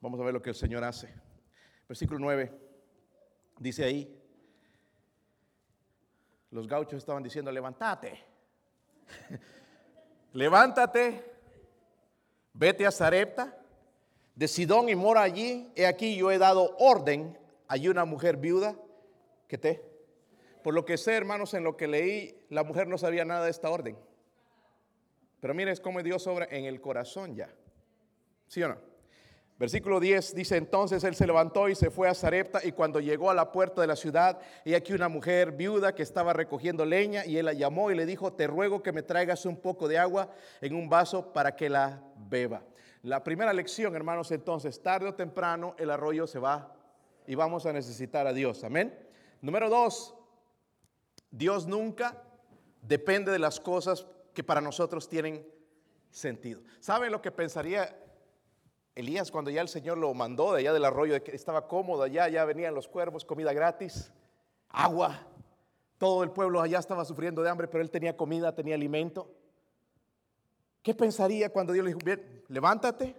[0.00, 1.12] vamos a ver lo que el Señor hace.
[1.88, 2.56] Versículo 9
[3.58, 4.16] dice ahí,
[6.52, 8.24] los gauchos estaban diciendo, levántate,
[10.32, 11.24] levántate,
[12.52, 13.57] vete a Zarepta
[14.38, 18.76] de Sidón y mora allí, he aquí yo he dado orden, hay una mujer viuda
[19.48, 19.82] que te,
[20.62, 23.50] Por lo que sé, hermanos, en lo que leí, la mujer no sabía nada de
[23.50, 23.98] esta orden.
[25.40, 27.52] Pero miren cómo Dios obra en el corazón ya.
[28.46, 28.78] ¿Sí o no?
[29.58, 33.30] Versículo 10 dice, entonces él se levantó y se fue a Zarepta y cuando llegó
[33.30, 37.26] a la puerta de la ciudad, y aquí una mujer viuda que estaba recogiendo leña
[37.26, 39.98] y él la llamó y le dijo, te ruego que me traigas un poco de
[39.98, 42.62] agua en un vaso para que la beba.
[43.08, 46.74] La primera lección, hermanos, entonces, tarde o temprano el arroyo se va
[47.26, 48.64] y vamos a necesitar a Dios.
[48.64, 48.94] Amén.
[49.40, 50.14] Número dos,
[51.30, 52.22] Dios nunca
[52.82, 55.42] depende de las cosas que para nosotros tienen
[56.10, 56.60] sentido.
[56.80, 57.98] ¿Saben lo que pensaría
[58.94, 62.28] Elías cuando ya el Señor lo mandó de allá del arroyo, que estaba cómodo allá,
[62.28, 64.12] ya venían los cuervos, comida gratis,
[64.68, 65.18] agua.
[65.96, 69.34] Todo el pueblo allá estaba sufriendo de hambre, pero él tenía comida, tenía alimento.
[70.88, 73.14] ¿Qué pensaría cuando Dios le dijo, bien, levántate,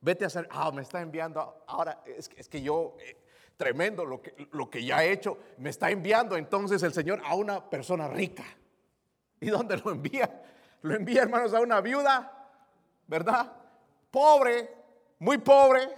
[0.00, 3.16] vete a hacer, ah, me está enviando, ahora es, es que yo, eh,
[3.56, 7.34] tremendo lo que, lo que ya he hecho, me está enviando entonces el Señor a
[7.34, 8.44] una persona rica.
[9.40, 10.44] ¿Y dónde lo envía?
[10.82, 12.50] Lo envía, hermanos, a una viuda,
[13.08, 13.52] ¿verdad?
[14.12, 14.70] Pobre,
[15.18, 15.88] muy pobre.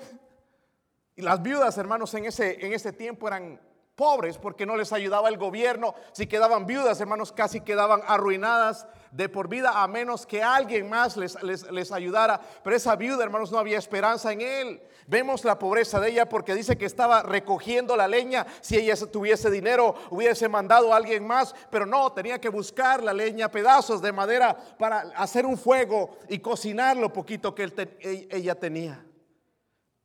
[1.16, 3.60] Y las viudas, hermanos, en ese, en ese tiempo eran
[4.00, 5.94] pobres porque no les ayudaba el gobierno.
[6.12, 11.18] Si quedaban viudas, hermanos, casi quedaban arruinadas de por vida a menos que alguien más
[11.18, 12.40] les, les, les, ayudara.
[12.64, 14.82] Pero esa viuda, hermanos, no había esperanza en él.
[15.06, 18.46] Vemos la pobreza de ella porque dice que estaba recogiendo la leña.
[18.62, 23.12] Si ella tuviese dinero, hubiese mandado a alguien más, pero no, tenía que buscar la
[23.12, 27.64] leña, pedazos de madera para hacer un fuego y cocinar lo poquito que
[28.00, 29.04] e, ella tenía.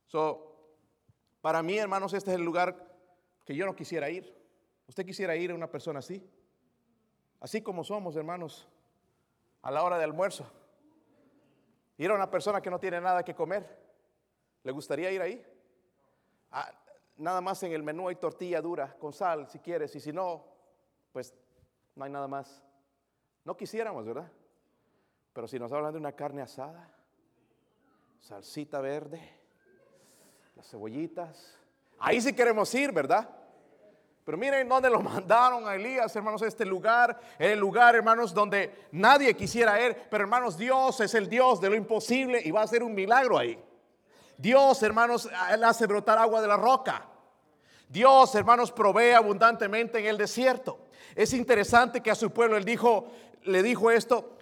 [0.07, 0.41] So,
[1.39, 2.84] para mí, hermanos, este es el lugar
[3.45, 4.35] que yo no quisiera ir.
[4.87, 6.27] ¿Usted quisiera ir a una persona así?
[7.39, 8.67] Así como somos, hermanos,
[9.61, 10.51] a la hora de almuerzo.
[11.97, 13.65] Ir a una persona que no tiene nada que comer.
[14.63, 15.45] ¿Le gustaría ir ahí?
[16.51, 16.71] Ah,
[17.17, 20.45] nada más en el menú hay tortilla dura con sal, si quieres, y si no,
[21.11, 21.33] pues
[21.95, 22.63] no hay nada más.
[23.43, 24.31] No quisiéramos, ¿verdad?
[25.33, 26.91] Pero si nos hablan de una carne asada,
[28.19, 29.21] salsita verde,
[30.55, 31.59] las cebollitas.
[31.99, 33.29] Ahí sí queremos ir, ¿verdad?
[34.25, 39.35] Pero miren dónde lo mandaron a Elías, hermanos, este lugar, el lugar, hermanos, donde nadie
[39.35, 39.95] quisiera ir.
[40.09, 43.37] Pero hermanos, Dios es el Dios de lo imposible y va a hacer un milagro
[43.37, 43.61] ahí.
[44.37, 47.05] Dios, hermanos, Él hace brotar agua de la roca.
[47.87, 50.79] Dios, hermanos, provee abundantemente en el desierto.
[51.15, 53.07] Es interesante que a su pueblo Él dijo,
[53.43, 54.37] le dijo esto,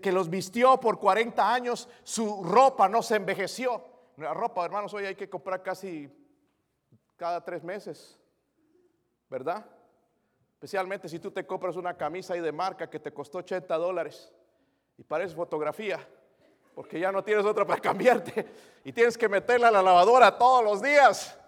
[0.00, 3.82] que los vistió por 40 años, su ropa no se envejeció.
[4.16, 6.08] La ropa, hermanos, hoy hay que comprar casi
[7.16, 8.18] cada tres meses,
[9.28, 9.64] ¿verdad?
[10.54, 14.32] Especialmente si tú te compras una camisa ahí de marca que te costó 80 dólares
[14.96, 15.98] y parece fotografía,
[16.74, 18.46] porque ya no tienes otra para cambiarte
[18.84, 21.38] y tienes que meterla a la lavadora todos los días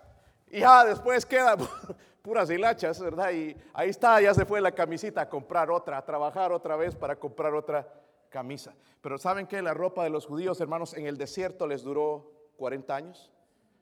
[0.51, 1.57] y ya después queda
[2.23, 3.31] puras hilachas, ¿verdad?
[3.33, 6.95] Y ahí está, ya se fue la camisita a comprar otra, a trabajar otra vez
[6.95, 7.87] para comprar otra
[8.29, 8.75] camisa.
[9.01, 12.95] Pero ¿saben que la ropa de los judíos, hermanos, en el desierto les duró 40
[12.95, 13.31] años.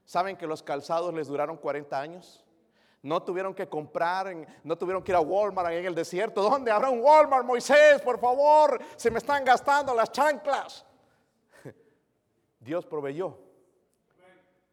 [0.07, 2.45] ¿Saben que los calzados les duraron 40 años?
[3.03, 6.43] No tuvieron que comprar, no tuvieron que ir a Walmart en el desierto.
[6.43, 8.01] ¿Dónde habrá un Walmart, Moisés?
[8.03, 10.87] Por favor, se me están gastando las chanclas.
[12.61, 13.37] Dios proveyó.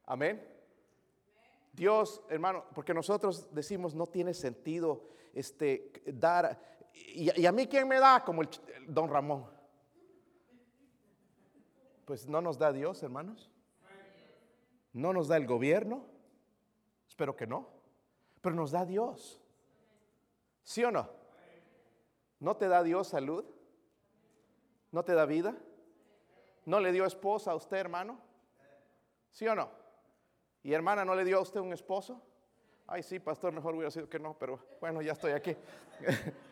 [0.05, 0.47] Amén.
[1.71, 6.59] Dios, hermano, porque nosotros decimos no tiene sentido este dar.
[6.93, 8.49] Y, a mí quién me da como el
[8.87, 9.49] don Ramón.
[12.05, 13.52] Pues no nos da Dios, hermanos.
[14.93, 16.06] No nos da el gobierno,
[17.08, 17.67] espero que no,
[18.41, 19.41] pero nos da Dios.
[20.63, 21.10] ¿Sí o no?
[22.39, 23.43] ¿No te da Dios salud?
[24.91, 25.58] ¿No te da vida?
[26.65, 28.19] ¿No le dio esposa a usted, hermano?
[29.32, 29.69] ¿Sí o no?
[30.62, 32.21] ¿Y hermana, no le dio a usted un esposo?
[32.86, 35.56] Ay, sí, pastor, mejor hubiera sido que no, pero bueno, ya estoy aquí.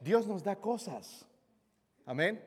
[0.00, 1.26] Dios nos da cosas.
[2.04, 2.44] Amén.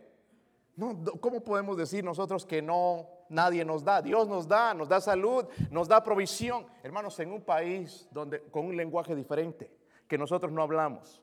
[0.75, 4.01] No, ¿Cómo podemos decir nosotros que no nadie nos da.
[4.01, 6.65] Dios nos da, nos da salud, nos da provisión.
[6.83, 9.71] Hermanos, en un país donde con un lenguaje diferente
[10.07, 11.21] que nosotros no hablamos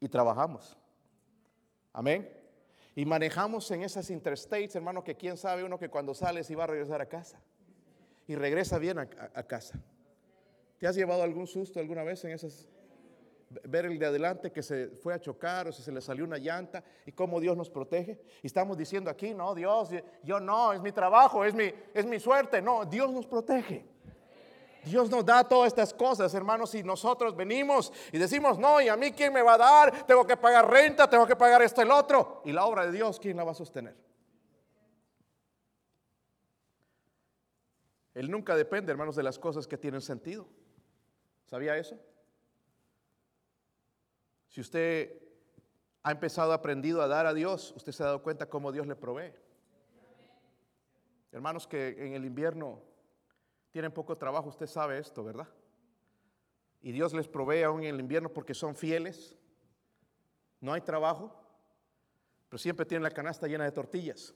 [0.00, 0.76] y trabajamos.
[1.92, 2.28] Amén.
[2.94, 6.64] Y manejamos en esas interstates, hermano, que quién sabe uno que cuando sale si va
[6.64, 7.40] a regresar a casa.
[8.26, 9.80] Y regresa bien a casa.
[10.78, 12.68] ¿Te has llevado algún susto alguna vez en esas
[13.64, 16.38] ver el de adelante que se fue a chocar o si se le salió una
[16.38, 18.20] llanta y cómo Dios nos protege.
[18.42, 19.90] Y estamos diciendo aquí, no, Dios,
[20.22, 22.62] yo no, es mi trabajo, es mi, es mi suerte.
[22.62, 23.84] No, Dios nos protege.
[24.84, 28.96] Dios nos da todas estas cosas, hermanos, y nosotros venimos y decimos, no, y a
[28.96, 31.90] mí quién me va a dar, tengo que pagar renta, tengo que pagar esto, el
[31.90, 32.40] otro.
[32.46, 33.94] Y la obra de Dios, ¿quién la va a sostener?
[38.14, 40.46] Él nunca depende, hermanos, de las cosas que tienen sentido.
[41.46, 41.98] ¿Sabía eso?
[44.50, 45.16] Si usted
[46.02, 48.96] ha empezado, aprendido a dar a Dios, usted se ha dado cuenta cómo Dios le
[48.96, 49.32] provee.
[51.30, 52.82] Hermanos que en el invierno
[53.70, 55.48] tienen poco trabajo, usted sabe esto, ¿verdad?
[56.82, 59.36] Y Dios les provee aún en el invierno porque son fieles.
[60.60, 61.32] No hay trabajo,
[62.48, 64.34] pero siempre tienen la canasta llena de tortillas.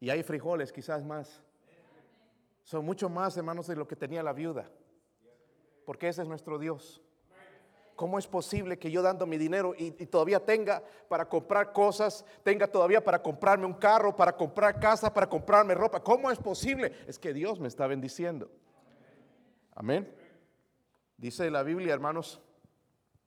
[0.00, 1.42] Y hay frijoles, quizás más.
[2.62, 4.70] Son mucho más, hermanos, de lo que tenía la viuda.
[5.86, 7.03] Porque ese es nuestro Dios.
[7.96, 12.66] ¿Cómo es posible que yo dando mi dinero y, todavía tenga para comprar cosas, tenga
[12.66, 16.02] todavía para comprarme un carro, para comprar casa, para comprarme ropa?
[16.02, 16.92] ¿Cómo es posible?
[17.06, 18.50] Es que Dios me está bendiciendo.
[19.74, 20.12] Amén.
[21.16, 22.40] Dice la Biblia, hermanos,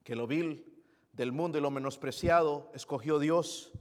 [0.04, 0.66] que lo vil
[1.14, 3.72] del mundo y lo menospreciado escogió Dios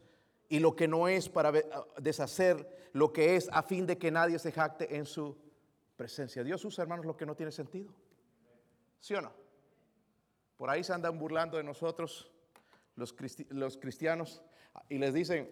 [0.49, 1.53] y lo que no es para
[1.99, 5.37] deshacer lo que es a fin de que nadie se jacte en su
[5.96, 6.44] presencia.
[6.44, 7.92] Dios usa, hermanos, lo que no tiene sentido.
[9.01, 9.46] ¿Sí o no?
[10.57, 12.31] Por ahí se andan burlando de nosotros
[12.97, 14.42] los, cristianos
[14.88, 15.51] y les dicen,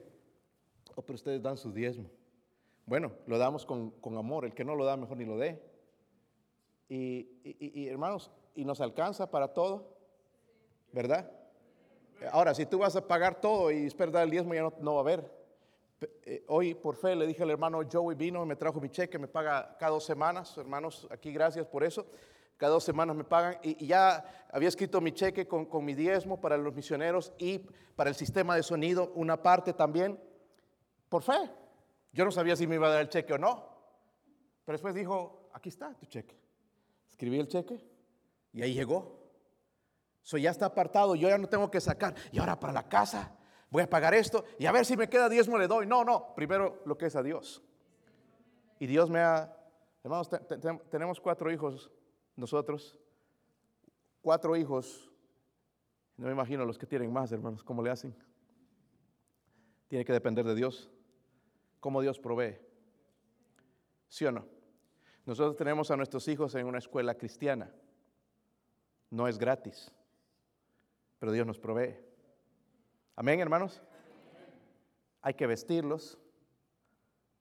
[0.94, 2.10] oh, pero ustedes dan su diezmo.
[2.86, 5.62] Bueno, lo damos con, amor, el que no lo da mejor ni lo dé.
[6.88, 9.96] Y, hermanos, y nos alcanza para todo,
[10.92, 11.30] ¿verdad?
[12.30, 14.94] Ahora, si tú vas a pagar todo y esperas dar el diezmo, ya no, no
[14.94, 15.44] va a haber.
[16.22, 19.28] Eh, hoy, por fe, le dije al hermano Joey vino, me trajo mi cheque, me
[19.28, 20.56] paga cada dos semanas.
[20.56, 22.06] Hermanos, aquí gracias por eso
[22.56, 26.56] cada dos semanas me pagan y, ya había escrito mi cheque con, mi diezmo para
[26.56, 27.58] los misioneros y
[27.96, 30.20] para el sistema de sonido, una parte también,
[31.08, 31.50] por fe.
[32.12, 33.68] Yo no sabía si me iba a dar el cheque o no,
[34.64, 36.38] pero después dijo, aquí está tu cheque.
[37.08, 37.84] Escribí el cheque
[38.52, 39.20] y ahí llegó.
[40.22, 42.14] Eso ya está apartado, yo ya no tengo que sacar.
[42.32, 43.36] Y ahora para la casa
[43.68, 45.86] voy a pagar esto y a ver si me queda diezmo le doy.
[45.86, 47.62] No, no, primero lo que es a Dios.
[48.78, 49.54] Y Dios me ha,
[50.02, 50.30] hermanos,
[50.90, 51.90] tenemos cuatro hijos
[52.36, 52.98] nosotros,
[54.20, 55.10] cuatro hijos,
[56.16, 58.14] no me imagino los que tienen más, hermanos, cómo le hacen.
[59.88, 60.90] Tiene que depender de Dios,
[61.80, 62.58] cómo Dios provee.
[64.08, 64.46] ¿Sí o no?
[65.26, 67.72] Nosotros tenemos a nuestros hijos en una escuela cristiana.
[69.10, 69.92] No es gratis,
[71.18, 71.96] pero Dios nos provee.
[73.16, 73.80] Amén, hermanos.
[75.22, 76.18] Hay que vestirlos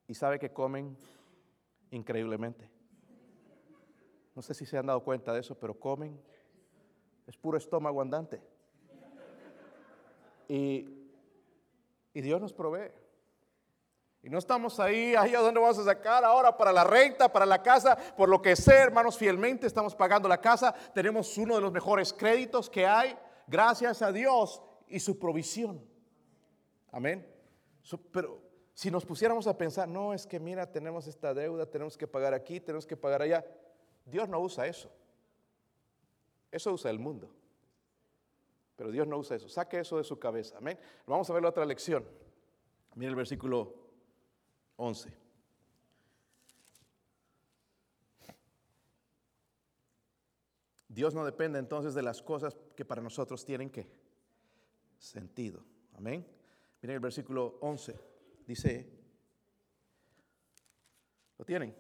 [0.08, 0.96] y sabe que comen
[1.92, 2.73] increíblemente.
[4.36, 6.20] No sé si se han dado cuenta de eso, pero comen.
[7.28, 8.42] Es puro estómago andante.
[10.48, 11.02] Y,
[12.14, 12.92] Dios nos provee.
[14.22, 17.46] Y no estamos ahí, ahí a dónde vamos a sacar ahora para la renta, para
[17.46, 20.74] la casa, por lo que sé, hermanos, fielmente estamos pagando la casa.
[20.94, 23.18] Tenemos uno de los mejores créditos que hay,
[23.48, 25.84] gracias a Dios y su provisión.
[26.92, 27.28] Amén.
[28.12, 28.42] pero
[28.74, 32.34] si nos pusiéramos a pensar, no, es que mira, tenemos esta deuda, tenemos que pagar
[32.34, 33.46] aquí, tenemos que pagar allá.
[34.06, 34.92] Dios no usa eso.
[36.52, 37.34] Eso usa el mundo.
[38.76, 39.50] Pero Dios no usa eso.
[39.50, 40.58] Saque eso de su cabeza.
[40.58, 40.80] Amén.
[41.06, 42.06] Vamos a ver la otra lección.
[42.96, 43.74] Mira el versículo
[44.78, 45.24] 11.
[50.88, 53.90] Dios no depende entonces de las cosas que para nosotros tienen que
[55.00, 55.64] sentido.
[55.96, 56.26] Amén.
[56.82, 58.00] Miren el versículo 11.
[58.46, 58.90] Dice,
[61.38, 61.76] ¿lo tienen?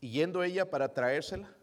[0.00, 1.54] Y yendo ella para traérsela,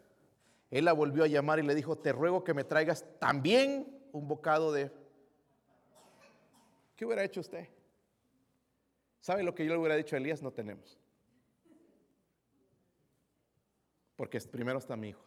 [0.70, 4.28] él la volvió a llamar y le dijo, te ruego que me traigas también un
[4.28, 4.90] bocado de...
[6.96, 7.68] ¿Qué hubiera hecho usted?
[9.20, 10.42] ¿Sabe lo que yo le hubiera dicho a Elías?
[10.42, 10.98] No tenemos.
[14.16, 15.22] Porque primero está mi hijo.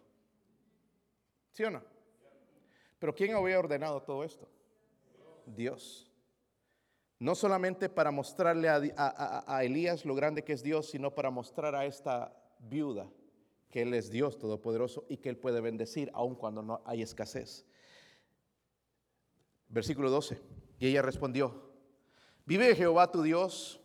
[1.51, 1.83] ¿Sí o no?
[2.97, 4.47] Pero ¿quién había ordenado todo esto?
[5.45, 6.11] Dios.
[7.19, 11.75] No solamente para mostrarle a, a Elías lo grande que es Dios, sino para mostrar
[11.75, 13.09] a esta viuda
[13.69, 17.65] que Él es Dios Todopoderoso y que Él puede bendecir aun cuando no hay escasez.
[19.67, 20.41] Versículo 12.
[20.79, 21.71] Y ella respondió,
[22.45, 23.79] vive Jehová tu Dios,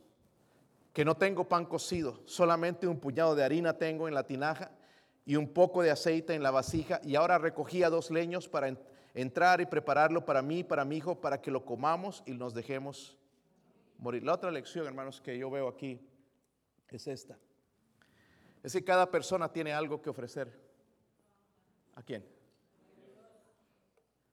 [0.92, 4.70] que no tengo pan cocido, solamente un puñado de harina tengo en la tinaja
[5.26, 8.76] y un poco de aceite en la vasija, y ahora recogía dos leños para
[9.14, 13.18] entrar y prepararlo para mí para mi hijo, para que lo comamos y nos dejemos
[13.98, 14.22] morir.
[14.22, 16.00] La otra lección, hermanos, que yo veo aquí
[16.94, 17.36] es esta.
[18.64, 20.50] Es que cada persona tiene algo que ofrecer.
[21.96, 22.26] ¿A quién?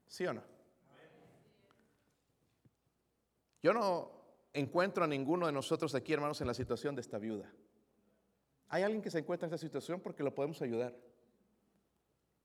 [0.08, 0.42] ¿Sí o no?
[3.62, 4.10] Yo no
[4.54, 7.52] encuentro a ninguno de nosotros aquí, hermanos, en la situación de esta viuda.
[8.70, 10.96] Hay alguien que se encuentra en esta situación porque lo podemos ayudar.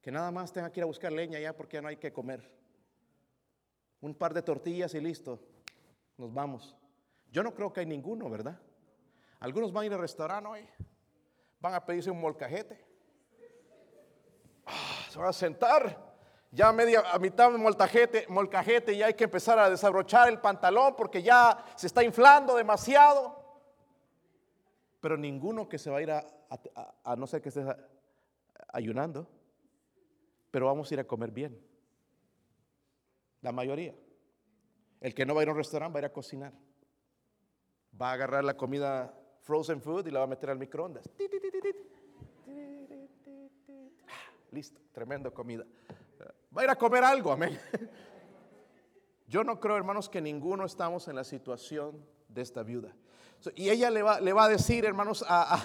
[0.02, 2.12] Que nada más tenga que ir a buscar leña ya porque ya no hay que
[2.12, 2.50] comer.
[4.00, 5.38] Un par de tortillas y listo.
[6.18, 6.76] Nos vamos.
[7.30, 8.58] Yo no creo que hay ninguno, ¿verdad?
[9.38, 10.68] Algunos van a ir al restaurante hoy
[11.60, 12.84] van a pedirse un molcajete.
[14.66, 16.06] Ah, se van a sentar
[16.50, 20.94] ya media, a mitad de molcajete, molcajete, ya hay que empezar a desabrochar el pantalón
[20.96, 23.44] porque ya se está inflando demasiado.
[25.00, 26.24] Pero ninguno que se va a ir a,
[27.04, 27.64] a no ser que esté
[28.68, 29.28] ayunando,
[30.50, 31.60] pero vamos a ir a comer bien.
[33.42, 33.94] La mayoría.
[35.00, 36.52] El que no va a ir a un restaurante va a ir a cocinar.
[38.00, 39.14] Va a agarrar la comida
[39.46, 41.08] frozen food y la va a meter al microondas.
[44.50, 45.64] Listo, tremenda comida.
[46.56, 47.58] Va a ir a comer algo, amén.
[49.28, 52.92] Yo no creo, hermanos, que ninguno estamos en la situación de esta viuda.
[53.54, 55.62] Y ella le va, le va a decir, hermanos, a,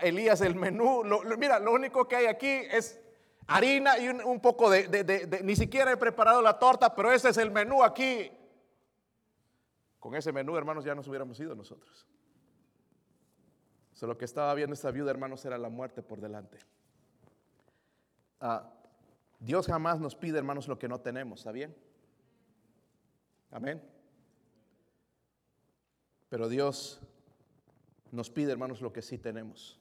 [0.00, 1.02] Elías el menú.
[1.36, 2.98] mira, lo único que hay aquí es
[3.46, 7.50] harina y un, poco de, Ni siquiera he preparado la torta, pero ese es el
[7.50, 8.30] menú aquí.
[9.98, 12.06] Con ese menú, hermanos, ya nos hubiéramos ido nosotros.
[14.06, 16.58] Lo que estaba viendo esta viuda, hermanos, era la muerte por delante.
[18.40, 18.68] Ah,
[19.38, 21.76] Dios jamás nos pide, hermanos, lo que no tenemos, ¿está bien?
[23.50, 23.82] Amén.
[26.28, 27.00] Pero Dios
[28.10, 29.78] nos pide, hermanos, lo que sí tenemos.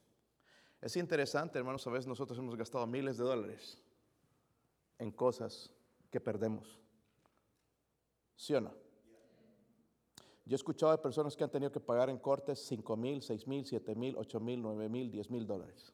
[0.81, 3.81] Es interesante, hermanos, a veces nosotros hemos gastado miles de dólares
[4.99, 5.71] en cosas
[6.09, 6.79] que perdemos.
[8.35, 8.80] ¿Sí o no?
[10.45, 13.47] Yo he escuchado de personas que han tenido que pagar en cortes 5 mil, 6
[13.47, 15.93] mil, 7 mil, 8 mil, 9 mil, 10 mil dólares.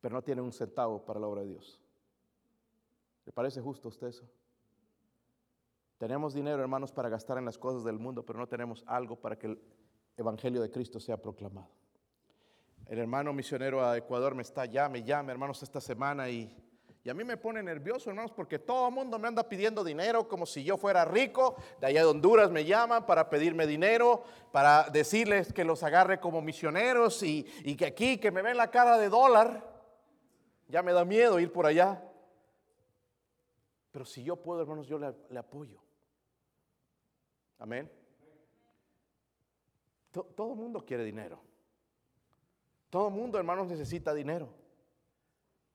[0.00, 1.80] Pero no tienen un centavo para la obra de Dios.
[3.26, 4.28] ¿Le parece justo a usted eso?
[5.98, 9.38] Tenemos dinero, hermanos, para gastar en las cosas del mundo, pero no tenemos algo para
[9.38, 9.62] que el
[10.16, 11.68] Evangelio de Cristo sea proclamado.
[12.86, 16.54] El hermano misionero a Ecuador me está, llame, llame, hermanos, esta semana y
[17.04, 20.26] y a mí me pone nervioso, hermanos, porque todo el mundo me anda pidiendo dinero
[20.26, 21.54] como si yo fuera rico.
[21.78, 26.40] De allá de Honduras me llaman para pedirme dinero, para decirles que los agarre como
[26.40, 27.44] misioneros y,
[27.76, 29.70] que aquí, que me ven la cara de dólar.
[30.68, 32.02] Ya me da miedo ir por allá.
[33.90, 35.82] Pero si yo puedo, hermanos, yo le, le apoyo.
[37.58, 37.92] Amén.
[40.10, 41.38] Todo el mundo quiere dinero.
[42.88, 44.63] Todo el mundo, hermanos, necesita dinero.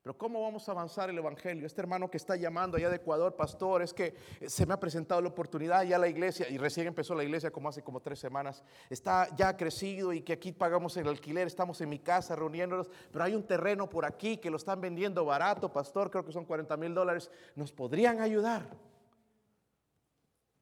[0.02, 1.66] Pero ¿cómo vamos a avanzar el Evangelio?
[1.66, 4.16] Este hermano que está llamando allá de Ecuador, pastor, es que
[4.48, 7.68] se me ha presentado la oportunidad ya la iglesia, y recién empezó la iglesia como
[7.68, 11.90] hace como tres semanas, está ya crecido y que aquí pagamos el alquiler, estamos en
[11.90, 16.10] mi casa reuniéndonos, pero hay un terreno por aquí que lo están vendiendo barato, pastor,
[16.10, 18.70] creo que son 40 mil dólares, ¿nos podrían ayudar?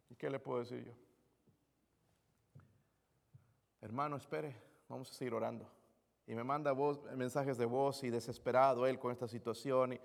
[0.10, 0.94] ¿Y qué le puedo decir yo?
[3.82, 4.56] Hermano, espere,
[4.90, 5.77] vamos a seguir orando
[6.28, 6.76] y me manda
[7.16, 9.98] mensajes de voz y desesperado él con esta situación.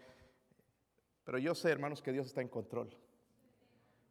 [1.24, 2.96] pero yo sé, hermanos, que Dios está en control.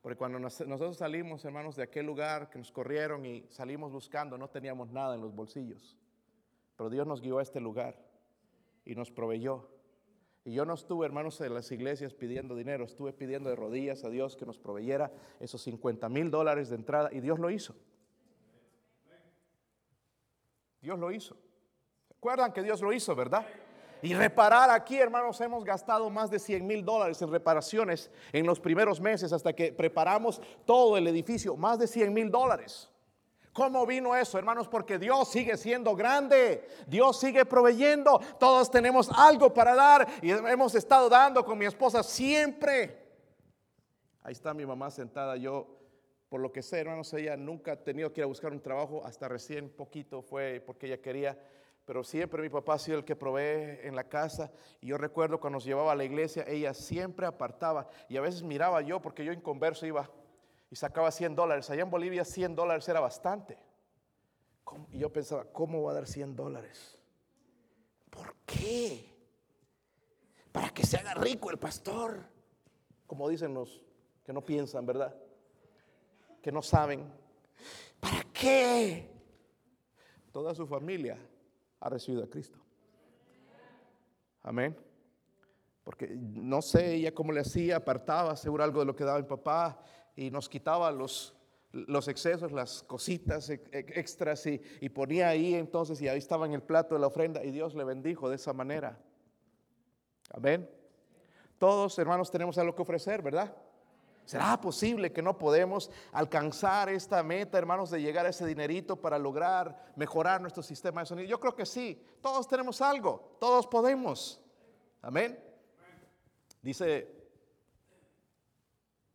[0.01, 4.49] Porque cuando nosotros salimos, hermanos, de aquel lugar que nos corrieron y salimos buscando, no
[4.49, 5.97] teníamos nada en los bolsillos.
[6.75, 7.95] Pero Dios nos guió a este lugar
[8.83, 9.69] y nos proveyó.
[10.43, 14.09] Y yo no estuve, hermanos, en las iglesias pidiendo dinero, estuve pidiendo de rodillas a
[14.09, 17.75] Dios que nos proveyera esos 50 mil dólares de entrada y Dios lo hizo.
[20.81, 21.37] Dios lo hizo.
[22.21, 23.43] Recuerdan que Dios lo hizo, ¿verdad?
[24.03, 28.59] Y reparar aquí, hermanos, hemos gastado más de 100 mil dólares en reparaciones en los
[28.59, 32.91] primeros meses hasta que preparamos todo el edificio, más de 100 mil dólares.
[33.53, 34.67] ¿Cómo vino eso, hermanos?
[34.67, 40.75] Porque Dios sigue siendo grande, Dios sigue proveyendo, todos tenemos algo para dar y hemos
[40.75, 43.01] estado dando con mi esposa siempre.
[44.21, 45.65] Ahí está mi mamá sentada, yo
[46.29, 49.03] por lo que sé, hermanos, ella nunca ha tenido que ir a buscar un trabajo,
[49.03, 51.35] hasta recién poquito fue porque ella quería
[51.85, 54.51] pero siempre mi papá ha sido el que provee en la casa.
[54.79, 57.89] Y yo recuerdo cuando nos llevaba a la iglesia, ella siempre apartaba.
[58.07, 60.09] Y a veces miraba yo, porque yo en converso iba
[60.69, 61.69] y sacaba 100 dólares.
[61.69, 63.57] Allá en Bolivia 100 dólares era bastante.
[64.91, 66.97] Y yo pensaba, ¿cómo va a dar 100 dólares?
[68.09, 69.13] ¿Por qué?
[70.51, 72.23] Para que se haga rico el pastor.
[73.07, 73.81] Como dicen los
[74.23, 75.13] que no piensan, ¿verdad?
[76.41, 77.11] Que no saben.
[77.99, 79.09] ¿Para qué?
[80.31, 81.17] Toda su familia
[81.81, 82.59] ha recibido a Cristo.
[84.43, 84.77] Amén.
[85.83, 89.27] Porque no sé ella cómo le hacía, apartaba seguro algo de lo que daba mi
[89.27, 89.83] papá
[90.15, 91.35] y nos quitaba los,
[91.71, 96.61] los excesos, las cositas extras y, y, ponía ahí entonces y ahí estaba en el
[96.61, 98.99] plato de la ofrenda y Dios le bendijo de esa manera.
[100.29, 100.69] Amén.
[101.57, 103.55] Todos hermanos tenemos algo que ofrecer, ¿verdad?
[104.25, 109.19] ¿Será posible que no podemos alcanzar esta meta, hermanos, de llegar a ese dinerito para
[109.19, 111.27] lograr mejorar nuestro sistema de sonido?
[111.27, 112.01] Yo creo que sí.
[112.21, 113.37] Todos tenemos algo.
[113.39, 114.41] Todos podemos.
[115.01, 115.37] Amén.
[116.61, 117.21] Dice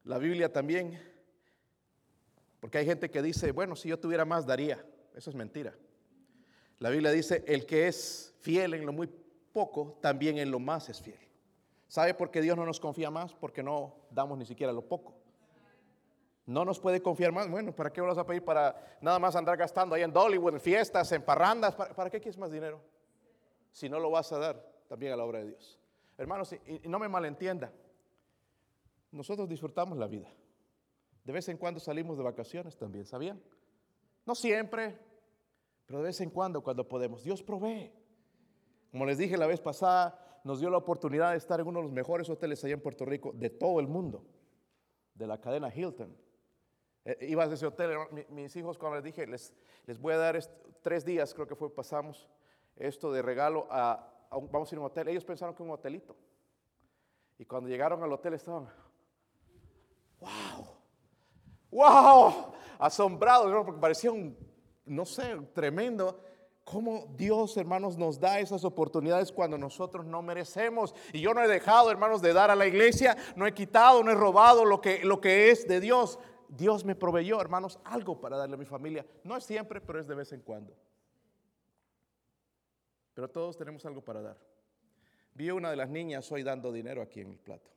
[0.04, 1.00] la Biblia también,
[2.60, 4.84] porque hay gente que dice, bueno, si yo tuviera más, daría.
[5.14, 5.74] Eso es mentira.
[6.78, 9.08] La Biblia dice, el que es fiel en lo muy
[9.52, 11.25] poco, también en lo más es fiel.
[11.88, 13.34] ¿Sabe por qué Dios no nos confía más?
[13.34, 15.14] Porque no damos ni siquiera lo poco.
[16.46, 17.50] No nos puede confiar más.
[17.50, 20.60] Bueno, ¿para qué vas a pedir para nada más andar gastando ahí en Dollywood, en
[20.60, 21.74] fiestas, en parrandas?
[21.74, 22.80] ¿Para, qué quieres más dinero?
[23.72, 25.78] Si no lo vas a dar también a la obra de Dios.
[26.16, 27.72] Hermanos, y no me malentienda.
[29.10, 30.28] Nosotros disfrutamos la vida.
[31.24, 33.42] De vez en cuando salimos de vacaciones también, ¿sabían?
[34.24, 34.96] No siempre,
[35.86, 37.24] pero de vez en cuando cuando podemos.
[37.24, 37.92] Dios provee.
[38.90, 41.86] Como les dije la vez pasada, nos dio la oportunidad de estar en uno de
[41.86, 44.24] los mejores hoteles allá en Puerto Rico de todo el mundo,
[45.12, 46.16] de la cadena Hilton.
[47.04, 47.96] Eh, iba a ese hotel,
[48.28, 49.52] mis hijos cuando les dije, les,
[49.86, 50.38] les voy a dar
[50.82, 52.28] tres días, creo que fue, pasamos
[52.76, 55.08] esto de regalo a, vamos a ir a un hotel.
[55.08, 56.16] Ellos pensaron que un hotelito.
[57.38, 58.68] Y cuando llegaron al hotel estaban,
[60.20, 60.66] wow,
[61.72, 64.38] wow, asombrado, porque parecía un,
[64.84, 66.20] no sé, tremendo.
[66.66, 70.96] Cómo Dios, hermanos, nos da esas oportunidades cuando nosotros no merecemos.
[71.12, 74.10] Y yo no he dejado, hermanos, de dar a la iglesia, no he quitado, no
[74.10, 76.18] he robado lo que, lo que es de Dios.
[76.48, 79.06] Dios me proveyó, hermanos, algo para darle a mi familia.
[79.22, 80.74] No es siempre, pero es de vez en cuando.
[83.14, 84.36] Pero todos tenemos algo para dar.
[85.34, 87.70] Vi una de las niñas hoy dando dinero aquí en el plato.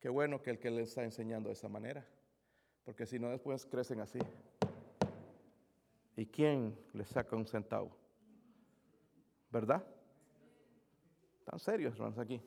[0.00, 2.06] Qué bueno que el que le está enseñando de esa manera,
[2.86, 4.18] porque si no después crecen así.
[6.20, 7.96] ¿Y quién le saca un centavo?
[9.50, 9.82] ¿Verdad?
[11.46, 12.38] Tan serios, hermanos, aquí.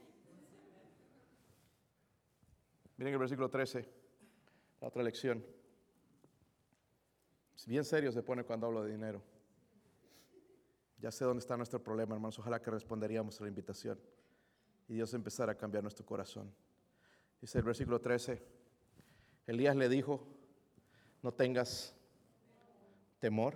[2.97, 3.89] Miren el versículo 13,
[4.79, 5.43] la otra lección.
[7.65, 9.23] Bien serio se pone cuando hablo de dinero.
[10.99, 12.37] Ya sé dónde está nuestro problema, hermanos.
[12.37, 13.99] Ojalá que responderíamos a la invitación
[14.87, 16.53] y Dios empezara a cambiar nuestro corazón.
[17.41, 18.39] Dice el versículo 13,
[19.47, 20.27] Elías le dijo,
[21.23, 21.97] no tengas
[23.23, 23.55] temor,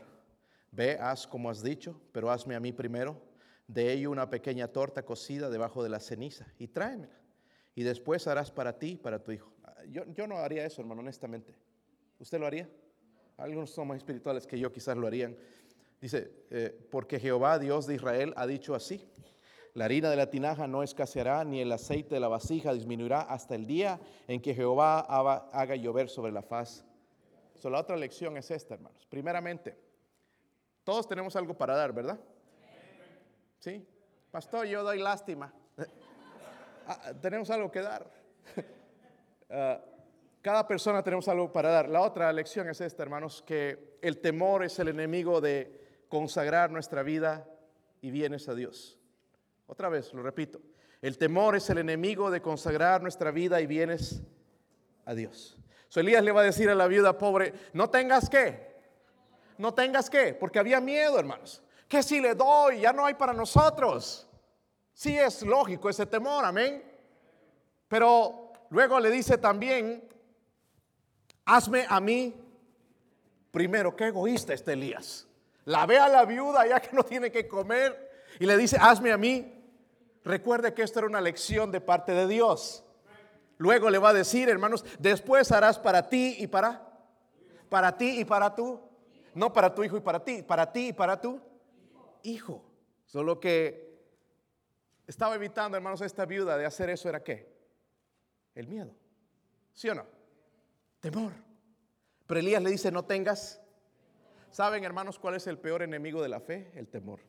[0.71, 3.21] ve, haz como has dicho, pero hazme a mí primero
[3.67, 7.19] de ello una pequeña torta cocida debajo de la ceniza y tráemela.
[7.75, 9.51] Y después harás para ti y para tu hijo.
[9.89, 11.53] Yo, yo no haría eso, hermano, honestamente.
[12.17, 12.69] ¿Usted lo haría?
[13.35, 15.35] Algunos son más espirituales que yo quizás lo harían.
[15.99, 19.05] Dice, eh, porque Jehová, Dios de Israel, ha dicho así.
[19.73, 23.53] La harina de la tinaja no escaseará, ni el aceite de la vasija disminuirá hasta
[23.53, 23.99] el día
[24.29, 25.01] en que Jehová
[25.51, 26.86] haga llover sobre la faz.
[27.57, 29.05] So, la otra lección es esta, hermanos.
[29.09, 29.77] Primeramente,
[30.83, 32.19] todos tenemos algo para dar, ¿verdad?
[33.59, 33.85] Sí.
[34.31, 35.53] Pastor, yo doy lástima.
[36.87, 38.09] Ah, tenemos algo que dar.
[39.49, 39.79] Ah,
[40.41, 41.87] cada persona tenemos algo para dar.
[41.87, 47.01] La otra lección es esta, hermanos, que el temor es el enemigo de consagrar nuestra
[47.01, 47.47] vida
[48.01, 48.99] y bienes a Dios.
[49.65, 50.61] Otra vez, lo repito.
[51.01, 54.21] El temor es el enemigo de consagrar nuestra vida y bienes
[55.05, 55.57] a Dios.
[55.95, 58.75] Elías le va a decir a la viuda pobre, no tengas que,
[59.57, 61.63] no tengas que, porque había miedo, hermanos.
[61.87, 64.27] Que si le doy, ya no hay para nosotros.
[64.93, 66.83] Sí es lógico ese temor, amén.
[67.87, 70.03] Pero luego le dice también,
[71.45, 72.35] hazme a mí
[73.51, 73.95] primero.
[73.95, 75.27] Qué egoísta este Elías.
[75.65, 79.11] La ve a la viuda ya que no tiene que comer y le dice, hazme
[79.11, 79.57] a mí
[80.27, 82.83] Recuerde que esto era una lección de parte de Dios.
[83.57, 86.87] Luego le va a decir, hermanos, después harás para ti y para
[87.69, 88.81] para ti y para tú.
[89.33, 91.39] No para tu hijo y para ti, para ti y para tu
[92.23, 92.63] hijo.
[93.05, 93.87] Solo que
[95.05, 97.55] estaba evitando, hermanos, esta viuda de hacer eso era qué?
[98.55, 98.95] El miedo.
[99.73, 100.05] ¿Sí o no?
[100.99, 101.33] Temor.
[102.25, 103.61] Pero Elías le dice, no tengas.
[104.49, 106.71] ¿Saben, hermanos, cuál es el peor enemigo de la fe?
[106.73, 107.19] El temor.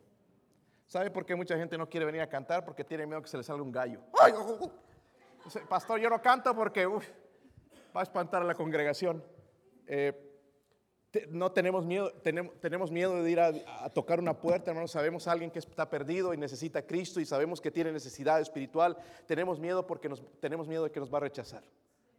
[0.86, 2.64] ¿Sabe por qué mucha gente no quiere venir a cantar?
[2.64, 4.00] Porque tiene miedo que se le salga un gallo.
[5.68, 7.00] Pastor, yo no canto porque va
[7.94, 9.24] a espantar a la congregación.
[9.86, 10.24] Eh,
[11.30, 12.12] no tenemos miedo,
[12.60, 14.90] tenemos, miedo de ir a, tocar una puerta, hermanos.
[14.90, 18.40] Sabemos a alguien que está perdido y necesita a Cristo y sabemos que tiene necesidad
[18.40, 18.96] espiritual.
[19.26, 21.62] Tenemos miedo porque nos, tenemos miedo de que nos va a rechazar.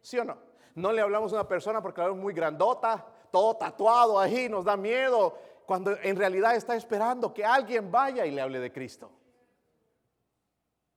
[0.02, 0.38] ¿Sí o no?
[0.74, 4.64] No le hablamos a una persona porque la vemos muy grandota, todo tatuado ahí, nos
[4.64, 9.12] da miedo cuando en realidad está esperando que alguien vaya y le hable de Cristo.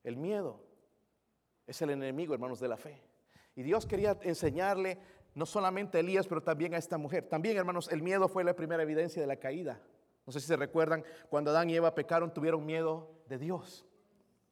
[0.03, 0.62] El miedo
[1.67, 3.01] es el enemigo, hermanos, de la fe.
[3.55, 4.99] Y Dios quería enseñarle
[5.35, 7.27] no solamente a Elías, pero también a esta mujer.
[7.27, 9.81] También, hermanos, el miedo fue la primera evidencia de la caída.
[10.25, 13.85] No sé si se recuerdan, cuando Adán y Eva pecaron, tuvieron miedo de Dios.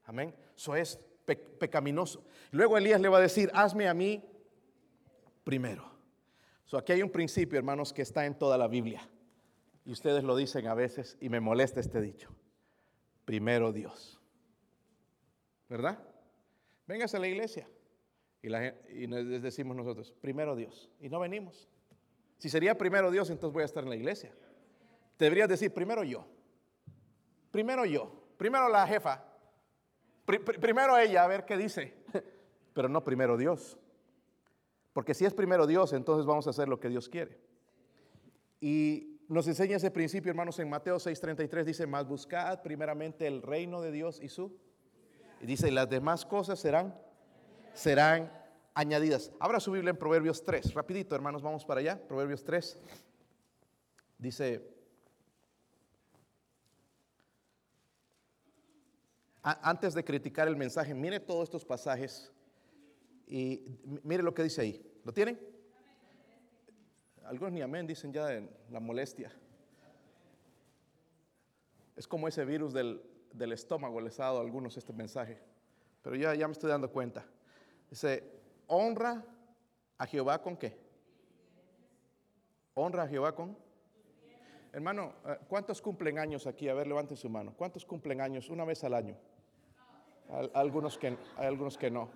[0.05, 0.35] Amén.
[0.55, 2.25] Eso es pecaminoso.
[2.51, 4.23] Luego Elías le va a decir, hazme a mí
[5.43, 5.91] primero.
[6.77, 9.01] Aquí hay un principio, hermanos, que está en toda la Biblia.
[9.83, 12.29] Y ustedes lo dicen a veces y me molesta este dicho.
[13.25, 14.21] Primero Dios.
[15.67, 15.99] ¿Verdad?
[16.91, 17.65] Véngase a la iglesia.
[18.41, 20.89] Y, les decimos nosotros, primero Dios.
[20.99, 21.69] Y no venimos.
[22.37, 24.33] Si sería primero Dios, entonces voy a estar en la iglesia.
[25.17, 26.27] Deberías decir, primero yo.
[27.49, 28.11] Primero yo.
[28.37, 29.23] Primero la jefa.
[30.25, 31.93] primero ella, a ver qué dice.
[32.73, 33.77] Pero no primero Dios.
[34.91, 37.39] Porque si es primero Dios, entonces vamos a hacer lo que Dios quiere.
[38.59, 43.79] Y nos enseña ese principio, hermanos, en Mateo 6:33 dice, más buscad primeramente el reino
[43.79, 44.59] de Dios y su.
[45.41, 46.95] Y dice, las demás cosas serán,
[47.73, 48.31] serán
[48.73, 49.31] añadidas.
[49.39, 50.73] Abra su Biblia en Proverbios 3.
[50.73, 51.99] Rapidito, hermanos, vamos para allá.
[52.07, 52.77] Proverbios 3.
[54.19, 54.63] Dice,
[59.41, 62.31] antes de criticar el mensaje, mire todos estos pasajes
[63.27, 63.63] y
[64.03, 65.01] mire lo que dice ahí.
[65.03, 65.39] ¿Lo tienen?
[67.25, 69.31] Algunos ni amén dicen ya en la molestia.
[71.95, 73.01] Es como ese virus del,
[73.51, 75.39] estómago, les ha dado a algunos este mensaje.
[76.01, 77.25] Pero ya, ya me estoy dando cuenta.
[77.89, 78.23] Dice,
[78.67, 79.23] honra
[79.97, 80.77] a Jehová con qué?
[82.73, 83.57] Honra a Jehová con.
[84.73, 86.69] Hermano, eh, ¿cuántos cumplen años aquí?
[86.69, 87.53] A ver, levanten su mano.
[87.57, 89.17] ¿Cuántos cumplen años una vez al año?
[90.53, 92.09] algunos que, algunos que no.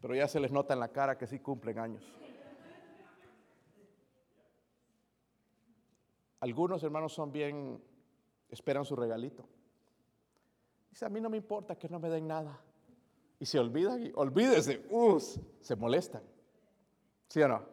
[0.00, 2.02] Pero ya se les nota en la cara que sí cumplen años.
[6.40, 7.82] Algunos hermanos son bien,
[8.50, 9.48] esperan su regalito.
[10.90, 12.60] Dice, a mí no me importa que no me den nada.
[13.38, 14.84] Y se olvidan y olvídese,
[15.60, 16.22] se molestan.
[17.28, 17.64] ¿Sí o no?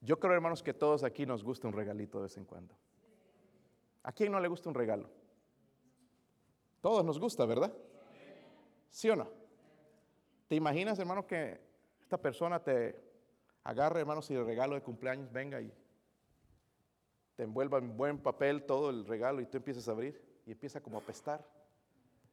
[0.00, 2.74] Yo creo, hermanos, que todos aquí nos gusta un regalito de vez en cuando.
[4.04, 5.10] ¿A quién no le gusta un regalo?
[6.80, 7.72] Todos nos gusta, ¿verdad?
[8.90, 9.28] ¿Sí o no?
[10.46, 11.60] ¿Te imaginas, hermano, que
[12.00, 13.02] esta persona te
[13.64, 15.72] agarre, hermano, si el regalo de cumpleaños venga y
[17.36, 20.80] te envuelva en buen papel todo el regalo y tú empiezas a abrir y empieza
[20.80, 21.46] como a pestar?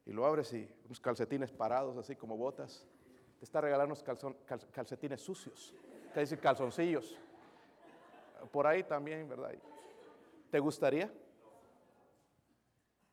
[0.06, 2.86] Y lo abres y unos calcetines parados, así como botas.
[3.38, 5.74] Te está regalando unos calcetines sucios,
[6.12, 7.18] te dice calzoncillos.
[8.50, 9.54] Por ahí también, ¿verdad?
[10.50, 11.12] ¿Te gustaría?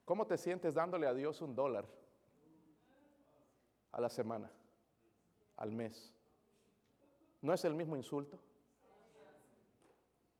[0.05, 1.85] ¿Cómo te sientes dándole a Dios un dólar
[3.91, 4.51] a la semana,
[5.57, 6.13] al mes?
[7.41, 8.37] ¿No es el mismo insulto?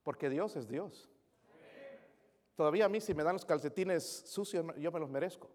[0.04, 1.11] Porque Dios es Dios.
[2.62, 5.50] Todavía a mí si me dan los calcetines sucios, yo me los merezco.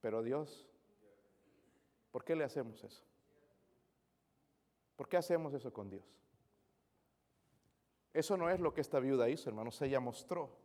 [0.00, 0.66] Pero Dios,
[2.10, 3.04] ¿por qué le hacemos eso?
[4.96, 6.04] ¿Por qué hacemos eso con Dios?
[8.12, 9.80] Eso no es lo que esta viuda hizo, hermanos.
[9.82, 10.58] Ella mostró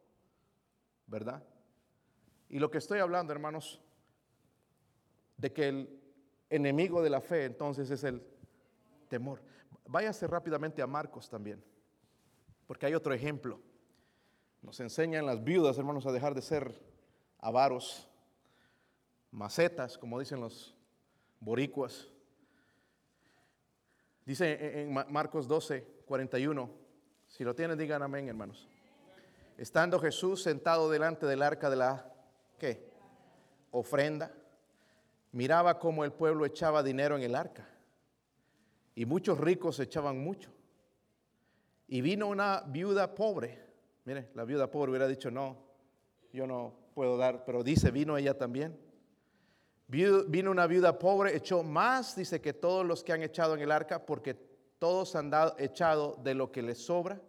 [1.06, 1.43] ¿verdad?
[2.49, 3.84] Y lo que estoy hablando, hermanos,
[5.38, 6.02] de que el
[6.49, 8.26] enemigo de la fe entonces es el
[9.10, 9.43] temor.
[9.86, 11.64] Váyase rápidamente a Marcos también,
[12.66, 13.62] porque hay otro ejemplo.
[14.62, 16.80] Nos enseñan las viudas, hermanos, a dejar de ser
[17.39, 18.07] avaros,
[19.32, 20.76] macetas, como dicen los
[21.39, 22.07] boricuas.
[24.26, 26.70] Dice en Marcos 12, 41,
[27.28, 28.68] si lo tienen, digan amén, hermanos.
[29.57, 32.14] Estando Jesús sentado delante del arca de la
[32.59, 32.91] ¿qué?
[33.72, 34.32] ofrenda,
[35.32, 37.68] miraba cómo el pueblo echaba dinero en el arca.
[38.93, 40.51] Y muchos ricos echaban mucho.
[41.88, 43.70] Y vino una viuda pobre.
[44.06, 45.58] Mire, la viuda pobre hubiera dicho, no,
[46.34, 48.78] yo no puedo dar, pero dice, vino ella también.
[49.88, 53.72] Vino una viuda pobre, echó más, dice, que todos los que han echado en el
[53.72, 54.36] arca, porque
[54.80, 57.22] todos han dado, echado de lo que les sobra.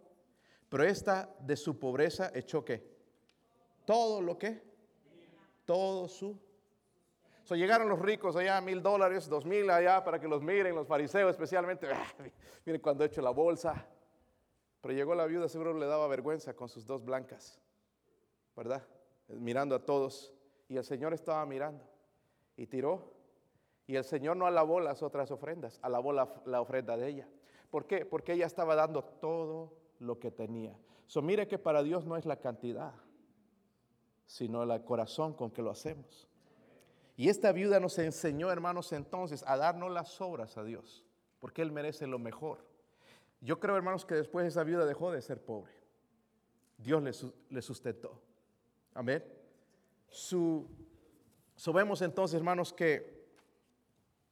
[0.69, 2.83] Pero esta de su pobreza echó qué?
[3.85, 4.63] Todo lo que,
[5.65, 6.39] todo su.
[7.43, 10.87] So, llegaron los ricos allá, mil dólares, dos mil allá para que los miren, los
[10.87, 11.87] fariseos especialmente.
[12.65, 13.85] miren cuando he la bolsa.
[14.83, 17.57] Pero llegó la viuda, seguro le daba vergüenza con sus dos blancas,
[18.53, 18.85] ¿verdad?
[19.29, 20.33] Mirando a todos.
[20.67, 21.85] Y el Señor estaba mirando
[22.57, 23.13] y tiró.
[23.87, 27.29] Y el Señor no alabó las otras ofrendas, alabó la, la ofrenda de ella.
[27.69, 28.05] ¿Por qué?
[28.05, 30.77] Porque ella estaba dando todo lo que tenía.
[31.07, 32.93] So, mire que para Dios no es la cantidad,
[34.25, 36.27] sino el corazón con que lo hacemos.
[37.15, 41.05] Y esta viuda nos enseñó, hermanos, entonces a darnos las obras a Dios,
[41.39, 42.72] porque Él merece lo mejor.
[43.43, 45.73] Yo creo, hermanos, que después esa viuda dejó de ser pobre.
[46.77, 47.03] Dios
[47.49, 48.21] le, sustentó.
[48.93, 49.21] Amén.
[50.07, 50.65] Su,
[51.73, 53.27] vemos entonces, hermanos, que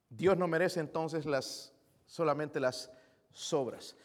[0.10, 1.74] Dios no merece entonces las,
[2.06, 2.90] solamente las
[3.34, 3.98] sobras.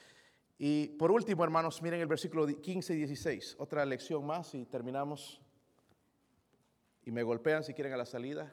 [0.58, 5.40] Y por último, hermanos, miren el versículo 15 y 16, otra lección más y terminamos.
[7.04, 8.52] Y me golpean si quieren a la salida.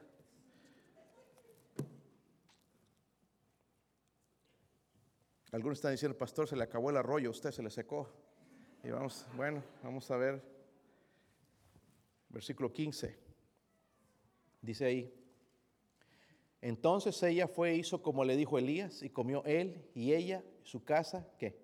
[5.54, 8.08] Algunos están diciendo, pastor, se le acabó el arroyo, usted se le secó.
[8.82, 10.42] Y vamos, bueno, vamos a ver.
[12.28, 13.16] Versículo 15.
[14.60, 15.14] Dice ahí.
[16.60, 20.82] Entonces ella fue e hizo como le dijo Elías y comió él y ella, su
[20.82, 21.56] casa, ¿qué?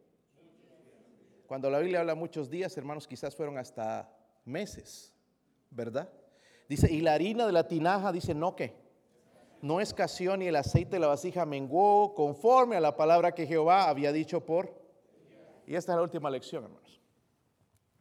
[1.49, 5.13] Cuando la Biblia habla muchos días, hermanos, quizás fueron hasta meses,
[5.69, 6.09] ¿verdad?
[6.69, 8.73] Dice, y la harina de la tinaja, dice, no que.
[9.63, 13.89] No escaseó ni el aceite de la vasija menguó conforme a la palabra que Jehová
[13.89, 14.75] había dicho por.
[15.67, 17.01] Y esta es la última lección, hermanos.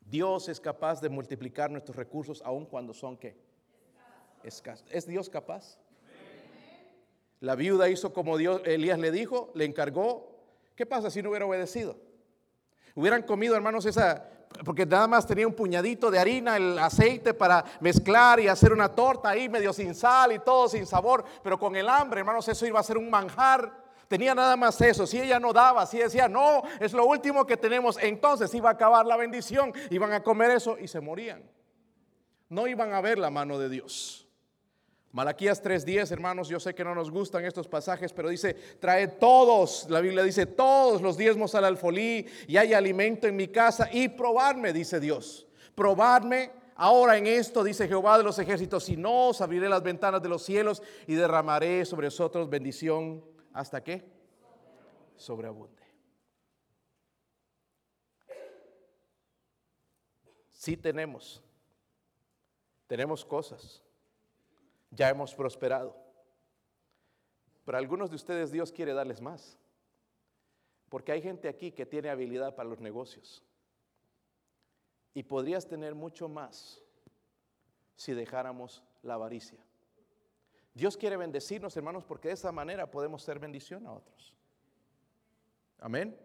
[0.01, 3.35] Dios es capaz de multiplicar nuestros recursos aun cuando son qué?
[4.43, 4.87] Escasos.
[4.89, 5.77] ¿Es Dios capaz?
[7.41, 10.35] La viuda hizo como Dios, Elías le dijo, le encargó.
[10.75, 11.97] ¿Qué pasa si no hubiera obedecido?
[12.95, 14.29] Hubieran comido, hermanos, esa,
[14.65, 18.89] porque nada más tenía un puñadito de harina, el aceite para mezclar y hacer una
[18.89, 22.65] torta ahí medio sin sal y todo sin sabor, pero con el hambre, hermanos, eso
[22.65, 23.89] iba a ser un manjar.
[24.07, 25.05] Tenía nada más eso.
[25.05, 28.73] Si ella no daba, si decía, no, es lo último que tenemos, entonces iba a
[28.73, 29.71] acabar la bendición.
[29.91, 31.43] Iban a comer eso y se morían.
[32.49, 34.28] No iban a ver la mano de Dios.
[35.11, 39.87] Malaquías 3:10, hermanos, yo sé que no nos gustan estos pasajes, pero dice, trae todos,
[39.89, 44.09] la Biblia dice, todos los diezmos al alfolí y hay alimento en mi casa y
[44.09, 45.47] probarme, dice Dios.
[45.73, 50.21] Probarme ahora en esto, dice Jehová de los ejércitos, si no os abriré las ventanas
[50.21, 54.05] de los cielos y derramaré sobre vosotros bendición hasta que
[55.15, 55.81] sobreabunde.
[60.51, 61.41] Sí tenemos,
[62.85, 63.81] tenemos cosas
[64.91, 65.95] ya hemos prosperado.
[67.65, 69.57] Pero a algunos de ustedes Dios quiere darles más.
[70.89, 73.43] Porque hay gente aquí que tiene habilidad para los negocios.
[75.13, 76.81] Y podrías tener mucho más
[77.95, 79.59] si dejáramos la avaricia.
[80.73, 84.33] Dios quiere bendecirnos, hermanos, porque de esa manera podemos ser bendición a otros.
[85.79, 86.17] Amén.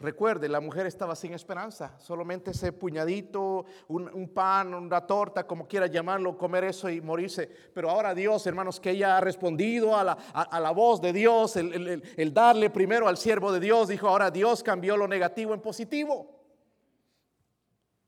[0.00, 5.86] Recuerde, la mujer estaba sin esperanza, solamente ese puñadito, un, pan, una torta, como quiera
[5.88, 7.50] llamarlo, comer eso y morirse.
[7.74, 12.70] Pero ahora Dios, hermanos, que ella ha respondido a la, voz de Dios, el darle
[12.70, 16.39] primero al siervo de Dios, dijo, ahora Dios cambió lo negativo en positivo.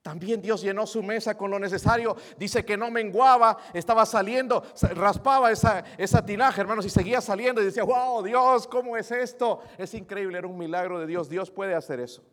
[0.02, 2.16] También Dios llenó su mesa con lo necesario.
[2.36, 7.66] Dice que no menguaba, estaba saliendo, raspaba esa, esa tinaja, hermanos, y seguía saliendo y
[7.66, 9.62] decía, wow, Dios, ¿cómo es esto?
[9.78, 11.28] Es increíble, era un milagro de Dios.
[11.28, 12.24] Dios puede hacer eso.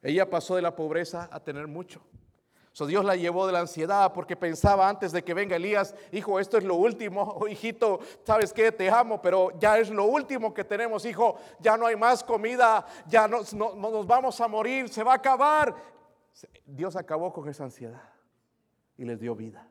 [0.00, 2.00] Ella pasó de la pobreza a tener mucho.
[2.84, 6.58] Dios la llevó de la ansiedad porque pensaba antes de que venga Elías, hijo, esto
[6.58, 10.64] es lo último, oh, hijito, sabes que te amo, pero ya es lo último que
[10.64, 15.12] tenemos, hijo, ya no hay más comida, ya no, nos vamos a morir, se va
[15.12, 15.74] a acabar.
[16.66, 18.02] Dios acabó con esa ansiedad
[18.98, 19.70] y les dio vida.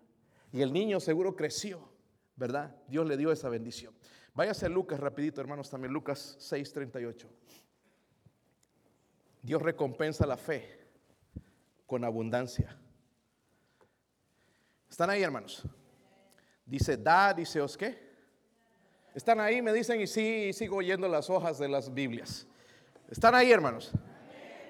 [0.51, 1.87] Y el niño seguro creció,
[2.35, 2.75] ¿verdad?
[2.87, 3.93] Dios le dio esa bendición.
[4.33, 7.27] Váyase a Lucas rapidito, hermanos, también Lucas 6:38.
[9.43, 10.87] Dios recompensa la fe
[11.85, 12.79] con abundancia.
[14.95, 15.61] ¿Están ahí, hermanos?
[16.65, 18.15] Dice, da, dice os qué.
[19.13, 19.61] ¿Están ahí?
[19.61, 22.47] Me dicen y sí, sigo oyendo las hojas de las Biblias.
[23.09, 23.91] ¿Están ahí, hermanos?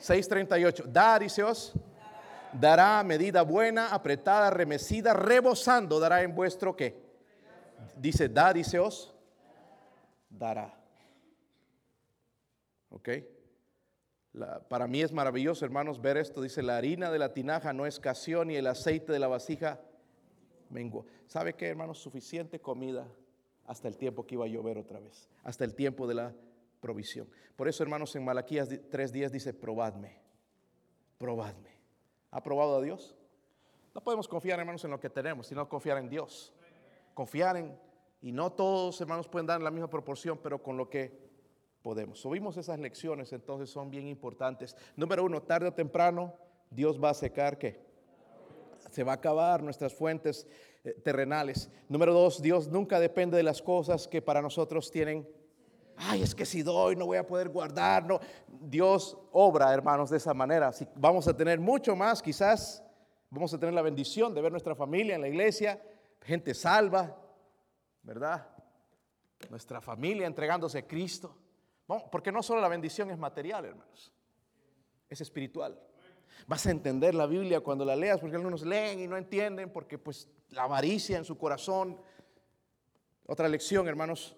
[0.01, 0.85] 6.38.
[0.85, 1.73] Da, dice os.
[2.51, 6.99] Dará medida buena, apretada, remecida, rebosando, dará en vuestro qué.
[7.95, 9.13] Dice, da, dice os.
[10.27, 10.73] Dará.
[12.89, 13.09] ¿Ok?
[14.69, 16.41] para mí es maravilloso, hermanos, ver esto.
[16.41, 19.79] Dice, la harina de la tinaja no escaseó, ni el aceite de la vasija
[21.27, 21.99] ¿Sabe qué, hermanos?
[21.99, 23.07] Suficiente comida
[23.65, 26.33] hasta el tiempo que iba a llover otra vez, hasta el tiempo de la
[26.79, 27.27] provisión.
[27.55, 30.19] Por eso, hermanos, en Malaquías 3:10 dice, probadme,
[31.17, 31.75] probadme.
[32.31, 33.15] ¿Ha probado a Dios?
[33.93, 36.53] No podemos confiar, hermanos, en lo que tenemos, sino confiar en Dios.
[37.13, 37.79] Confiar en,
[38.21, 41.25] y no todos, hermanos, pueden dar la misma proporción, pero con lo que
[41.81, 42.19] podemos.
[42.19, 44.75] Subimos esas lecciones, entonces son bien importantes.
[44.95, 46.33] Número uno, tarde o temprano,
[46.69, 47.79] Dios va a secar qué?
[48.95, 50.47] Se va a acabar nuestras fuentes
[50.81, 51.69] eh, terrenales.
[51.89, 55.27] Número dos, Dios nunca depende de las cosas que para nosotros tienen.
[55.97, 58.05] Ay, es que si doy no voy a poder guardar.
[58.47, 60.71] Dios obra, hermanos, de esa manera.
[60.71, 62.81] Si vamos a tener mucho más, quizás
[63.29, 65.81] vamos a tener la bendición de ver nuestra familia en la iglesia,
[66.21, 67.21] gente salva,
[68.01, 68.47] ¿verdad?
[69.49, 71.37] Nuestra familia entregándose a Cristo.
[71.85, 74.13] Porque no solo la bendición es material, hermanos,
[75.09, 75.77] es espiritual.
[76.47, 79.97] Vas a entender la Biblia cuando la leas, porque algunos leen y no entienden, porque
[79.97, 81.97] pues la avaricia en su corazón.
[83.25, 84.35] Otra lección, hermanos,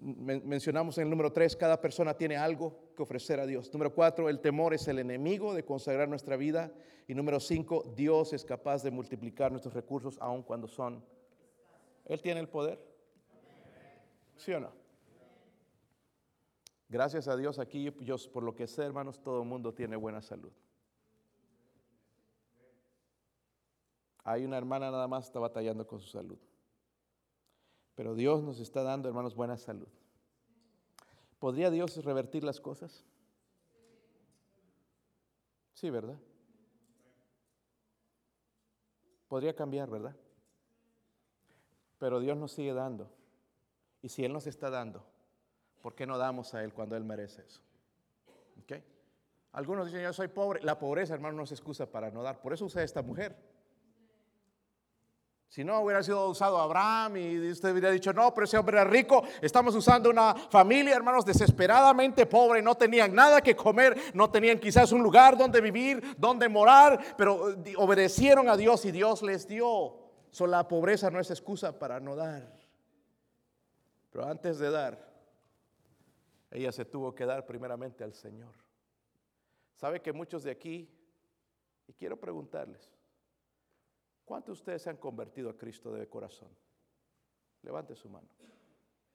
[0.00, 3.72] mencionamos en el número 3, cada persona tiene algo que ofrecer a Dios.
[3.72, 6.72] Número 4, el temor es el enemigo de consagrar nuestra vida.
[7.06, 11.04] Y número 5, Dios es capaz de multiplicar nuestros recursos aun cuando son.
[12.04, 12.78] Él tiene el poder.
[14.36, 14.72] ¿Sí o no?
[16.88, 20.22] Gracias a Dios aquí, yo, por lo que sé, hermanos, todo el mundo tiene buena
[20.22, 20.52] salud.
[24.28, 26.36] Hay una hermana nada más está batallando con su salud.
[27.94, 29.88] Pero Dios nos está dando, hermanos, buena salud.
[31.38, 33.06] ¿Podría Dios revertir las cosas?
[35.72, 36.18] Sí, ¿verdad?
[39.28, 40.14] Podría cambiar, ¿verdad?
[41.98, 43.10] Pero Dios nos sigue dando.
[44.02, 45.06] Y si Él nos está dando,
[45.80, 47.62] ¿por qué no damos a Él cuando Él merece eso?
[48.62, 48.74] ¿Ok?
[49.52, 50.60] Algunos dicen, yo soy pobre.
[50.62, 52.42] La pobreza, hermano, no es excusa para no dar.
[52.42, 53.57] Por eso usé esta mujer.
[55.48, 58.84] Si no hubiera sido usado Abraham y usted hubiera dicho, no, pero ese hombre era
[58.84, 64.58] rico, estamos usando una familia, hermanos, desesperadamente pobre, no tenían nada que comer, no tenían
[64.58, 69.48] quizás un lugar donde vivir, donde morar, pero eh, obedecieron a Dios y Dios les
[69.48, 70.06] dio.
[70.40, 72.54] La pobreza no es excusa para no dar.
[74.10, 75.08] Pero antes de dar,
[76.50, 78.54] ella se tuvo que dar primeramente al Señor.
[79.74, 80.88] ¿Sabe que muchos de aquí,
[81.86, 82.97] y quiero preguntarles,
[84.28, 86.50] ¿cuántos de ustedes se han convertido a Cristo de corazón?
[87.62, 88.28] Levante su mano,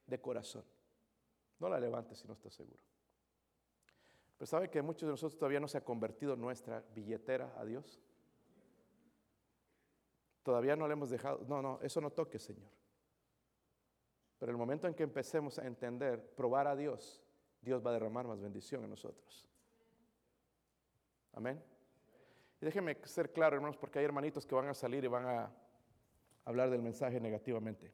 [0.07, 0.65] de corazón.
[1.59, 2.81] No la levante si no está seguro.
[4.37, 8.01] Pero ¿sabe que muchos de nosotros todavía no se ha convertido nuestra billetera a Dios?
[10.41, 12.71] Todavía no le hemos dejado, no, no, eso no toque, Señor.
[14.39, 17.23] Pero el momento en que empecemos a entender, probar a Dios,
[17.61, 19.47] Dios va a derramar más bendición en nosotros.
[21.31, 21.63] Amén.
[22.63, 25.51] Y déjenme ser claro, hermanos, porque hay hermanitos que van a salir y van a
[26.45, 27.91] hablar del mensaje negativamente.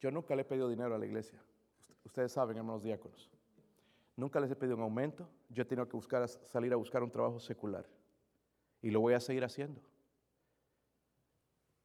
[0.00, 1.38] Yo nunca le he pedido dinero a la iglesia.
[2.02, 3.30] Ustedes saben, hermanos diáconos.
[4.16, 5.28] Nunca les he pedido un aumento.
[5.50, 7.84] Yo he tenido que buscar, salir a buscar un trabajo secular.
[8.80, 9.82] Y lo voy a seguir haciendo.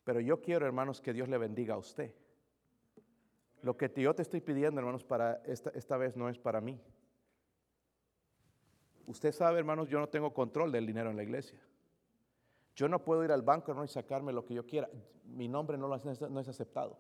[0.06, 2.16] Pero yo quiero, hermanos, que Dios le bendiga a usted.
[3.62, 6.80] Lo que yo te estoy pidiendo, hermanos, para esta, esta vez no es para mí.
[9.08, 11.60] Usted sabe, hermanos, yo no tengo control del dinero en la iglesia.
[12.76, 13.84] Yo no puedo ir al banco ¿no?
[13.84, 14.90] y sacarme lo que yo quiera.
[15.24, 16.98] Mi nombre no, no es aceptado.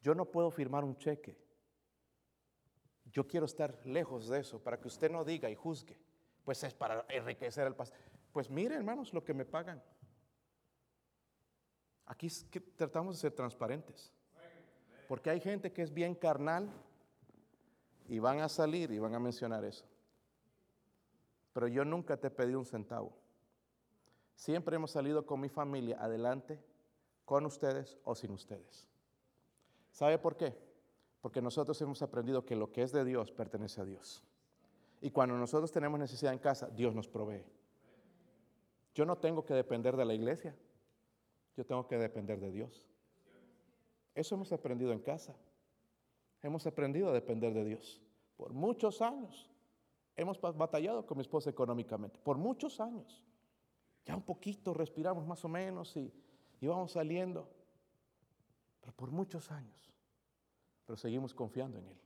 [0.00, 1.36] Yo no puedo firmar un cheque.
[3.10, 5.98] Yo quiero estar lejos de eso para que usted no diga y juzgue.
[6.44, 7.98] Pues es para enriquecer al pastor.
[8.32, 9.82] Pues mire, hermanos, lo que me pagan.
[12.06, 12.28] Aquí
[12.76, 14.12] tratamos de ser transparentes.
[15.08, 16.68] Porque hay gente que es bien carnal
[18.06, 19.87] y van a salir y van a mencionar eso.
[21.58, 23.18] Pero yo nunca te pedí un centavo.
[24.36, 26.62] Siempre hemos salido con mi familia adelante,
[27.24, 28.86] con ustedes o sin ustedes.
[29.90, 30.56] ¿Sabe por qué?
[31.20, 34.22] Porque nosotros hemos aprendido que lo que es de Dios pertenece a Dios.
[35.00, 37.44] Y cuando nosotros tenemos necesidad en casa, Dios nos provee.
[38.94, 40.54] Yo no tengo que depender de la iglesia,
[41.56, 42.88] yo tengo que depender de Dios.
[44.14, 45.34] Eso hemos aprendido en casa.
[46.40, 48.00] Hemos aprendido a depender de Dios
[48.36, 49.50] por muchos años.
[50.18, 53.22] Hemos batallado con mi esposa económicamente por muchos años.
[54.04, 56.12] Ya un poquito respiramos más o menos y,
[56.60, 57.48] vamos saliendo.
[58.80, 59.94] Pero por muchos años.
[60.84, 62.00] Pero seguimos confiando en Él.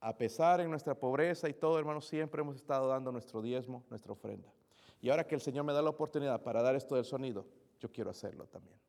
[0.00, 4.12] A pesar de nuestra pobreza y todo, hermanos, siempre hemos estado dando nuestro diezmo, nuestra
[4.12, 4.52] ofrenda.
[5.00, 7.46] Y ahora que el Señor me da la oportunidad para dar esto del sonido,
[7.78, 8.80] yo quiero hacerlo también.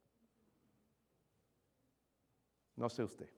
[2.75, 3.29] No sé usted.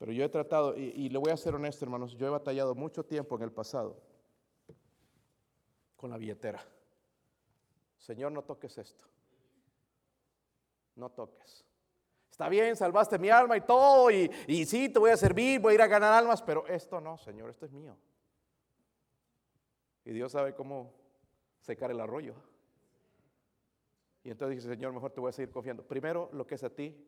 [0.00, 3.04] Pero yo he tratado, y, le voy a ser honesto, hermanos, yo he batallado mucho
[3.04, 4.00] tiempo en el pasado
[5.94, 6.66] con la billetera.
[7.98, 9.04] Señor, no toques esto.
[10.96, 11.66] No toques.
[12.30, 15.72] Está bien, salvaste mi alma y todo, y, y sí, te voy a servir, voy
[15.72, 17.94] a ir a ganar almas, pero esto no, Señor, esto es mío.
[20.06, 20.94] Y Dios sabe cómo
[21.60, 22.36] secar el arroyo.
[24.24, 25.86] Y entonces dice, Señor, mejor te voy a seguir confiando.
[25.86, 27.06] Primero lo que es a ti,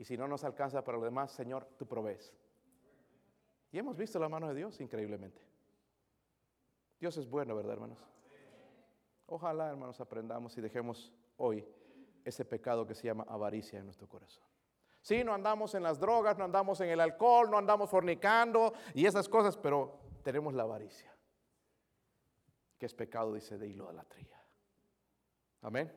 [0.00, 2.32] y si no nos alcanza para lo demás, Señor, tú provees.
[3.70, 5.42] Y hemos visto la mano de Dios increíblemente.
[6.98, 7.98] Dios es bueno, ¿verdad, hermanos?
[9.26, 11.68] Ojalá, hermanos, aprendamos y dejemos hoy
[12.24, 14.42] ese pecado que se llama avaricia en nuestro corazón.
[15.02, 19.04] Sí, no andamos en las drogas, no andamos en el alcohol, no andamos fornicando y
[19.04, 21.14] esas cosas, pero tenemos la avaricia,
[22.78, 24.42] que es pecado, dice, de idolatría.
[25.60, 25.92] Amén.